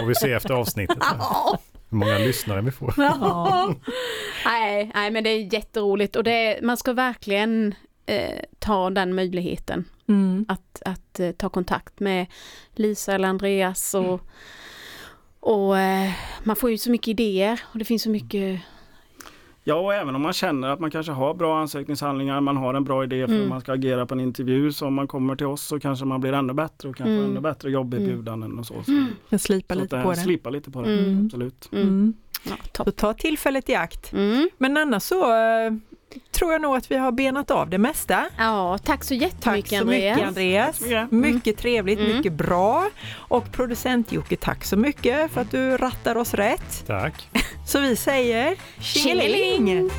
Får 0.00 0.06
vi 0.06 0.14
se 0.14 0.32
efter 0.32 0.54
avsnittet 0.54 0.98
här, 1.00 1.16
hur 1.90 1.98
många 1.98 2.18
lyssnare 2.18 2.60
vi 2.60 2.70
får. 2.70 2.94
Ja. 2.96 3.74
nej, 4.44 4.90
nej, 4.94 5.10
men 5.10 5.24
det 5.24 5.30
är 5.30 5.54
jätteroligt 5.54 6.16
och 6.16 6.24
det, 6.24 6.58
man 6.62 6.76
ska 6.76 6.92
verkligen 6.92 7.74
eh, 8.06 8.38
ta 8.58 8.90
den 8.90 9.14
möjligheten 9.14 9.84
Mm. 10.08 10.44
att, 10.48 10.82
att 10.84 11.20
eh, 11.20 11.30
ta 11.30 11.48
kontakt 11.48 12.00
med 12.00 12.26
Lisa 12.74 13.14
eller 13.14 13.28
Andreas 13.28 13.94
och, 13.94 14.20
och 15.40 15.78
eh, 15.78 16.10
man 16.44 16.56
får 16.56 16.70
ju 16.70 16.78
så 16.78 16.90
mycket 16.90 17.08
idéer 17.08 17.60
och 17.64 17.78
det 17.78 17.84
finns 17.84 18.02
så 18.02 18.10
mycket 18.10 18.60
Ja, 19.64 19.74
och 19.74 19.94
även 19.94 20.14
om 20.14 20.22
man 20.22 20.32
känner 20.32 20.68
att 20.68 20.80
man 20.80 20.90
kanske 20.90 21.12
har 21.12 21.34
bra 21.34 21.60
ansökningshandlingar, 21.60 22.40
man 22.40 22.56
har 22.56 22.74
en 22.74 22.84
bra 22.84 23.04
idé 23.04 23.26
för 23.26 23.32
hur 23.32 23.38
Mm. 23.40 23.48
man 23.48 23.60
ska 23.60 23.72
agera 23.72 24.06
på 24.06 24.14
en 24.14 24.20
intervju, 24.20 24.72
så 24.72 24.86
om 24.86 24.94
man 24.94 25.06
kommer 25.08 25.36
till 25.36 25.46
oss 25.46 25.62
så 25.62 25.80
kanske 25.80 26.04
man 26.04 26.20
blir 26.20 26.32
ännu 26.32 26.52
bättre 26.52 26.88
och 26.88 26.96
kan 26.96 27.06
Mm. 27.06 27.22
få 27.24 27.30
ännu 27.30 27.40
bättre 27.40 27.70
jobberbjudanden 27.70 28.58
och 28.58 28.66
så. 28.66 28.82
så, 28.82 29.06
Jag 29.28 29.40
slipar 29.40 29.74
så 29.74 29.80
lite 29.80 29.96
att, 29.98 30.04
på 30.04 30.10
det. 30.10 30.16
Slipa 30.16 30.50
lite 30.50 30.70
på 30.70 30.82
det, 30.82 30.92
Mm. 30.98 31.24
absolut. 31.26 31.68
mm. 31.72 31.82
Mm. 31.88 32.14
Ja, 32.78 32.84
ta 32.96 33.12
tillfället 33.14 33.68
i 33.68 33.74
akt. 33.74 34.12
Mm. 34.12 34.48
Men 34.58 34.76
annars 34.76 35.02
så 35.02 35.22
eh, 35.34 35.72
tror 36.32 36.52
jag 36.52 36.62
nog 36.62 36.76
att 36.76 36.90
vi 36.90 36.96
har 36.96 37.12
benat 37.12 37.50
av 37.50 37.70
det 37.70 37.78
mesta. 37.78 38.24
Ja, 38.38 38.78
tack 38.84 39.04
så 39.04 39.14
Tack 39.14 39.22
jättemycket 39.22 39.78
så 39.78 39.84
mycket 39.84 40.26
Andreas. 40.26 40.28
Andreas. 40.28 41.10
mycket. 41.10 41.34
Mycket 41.34 41.58
trevligt, 41.58 41.98
Mm. 42.00 42.16
mycket 42.16 42.32
bra. 42.32 42.90
Och 43.16 43.52
producent 43.52 44.12
Jocke, 44.12 44.36
tack 44.36 44.64
så 44.64 44.76
mycket 44.76 45.30
för 45.30 45.40
att 45.40 45.50
du 45.50 45.76
rattar 45.76 46.16
oss 46.16 46.34
rätt. 46.34 46.84
Tack. 46.86 47.28
Så 47.66 47.80
vi 47.80 47.96
säger! 47.96 48.56
Tjingeling! 48.80 49.90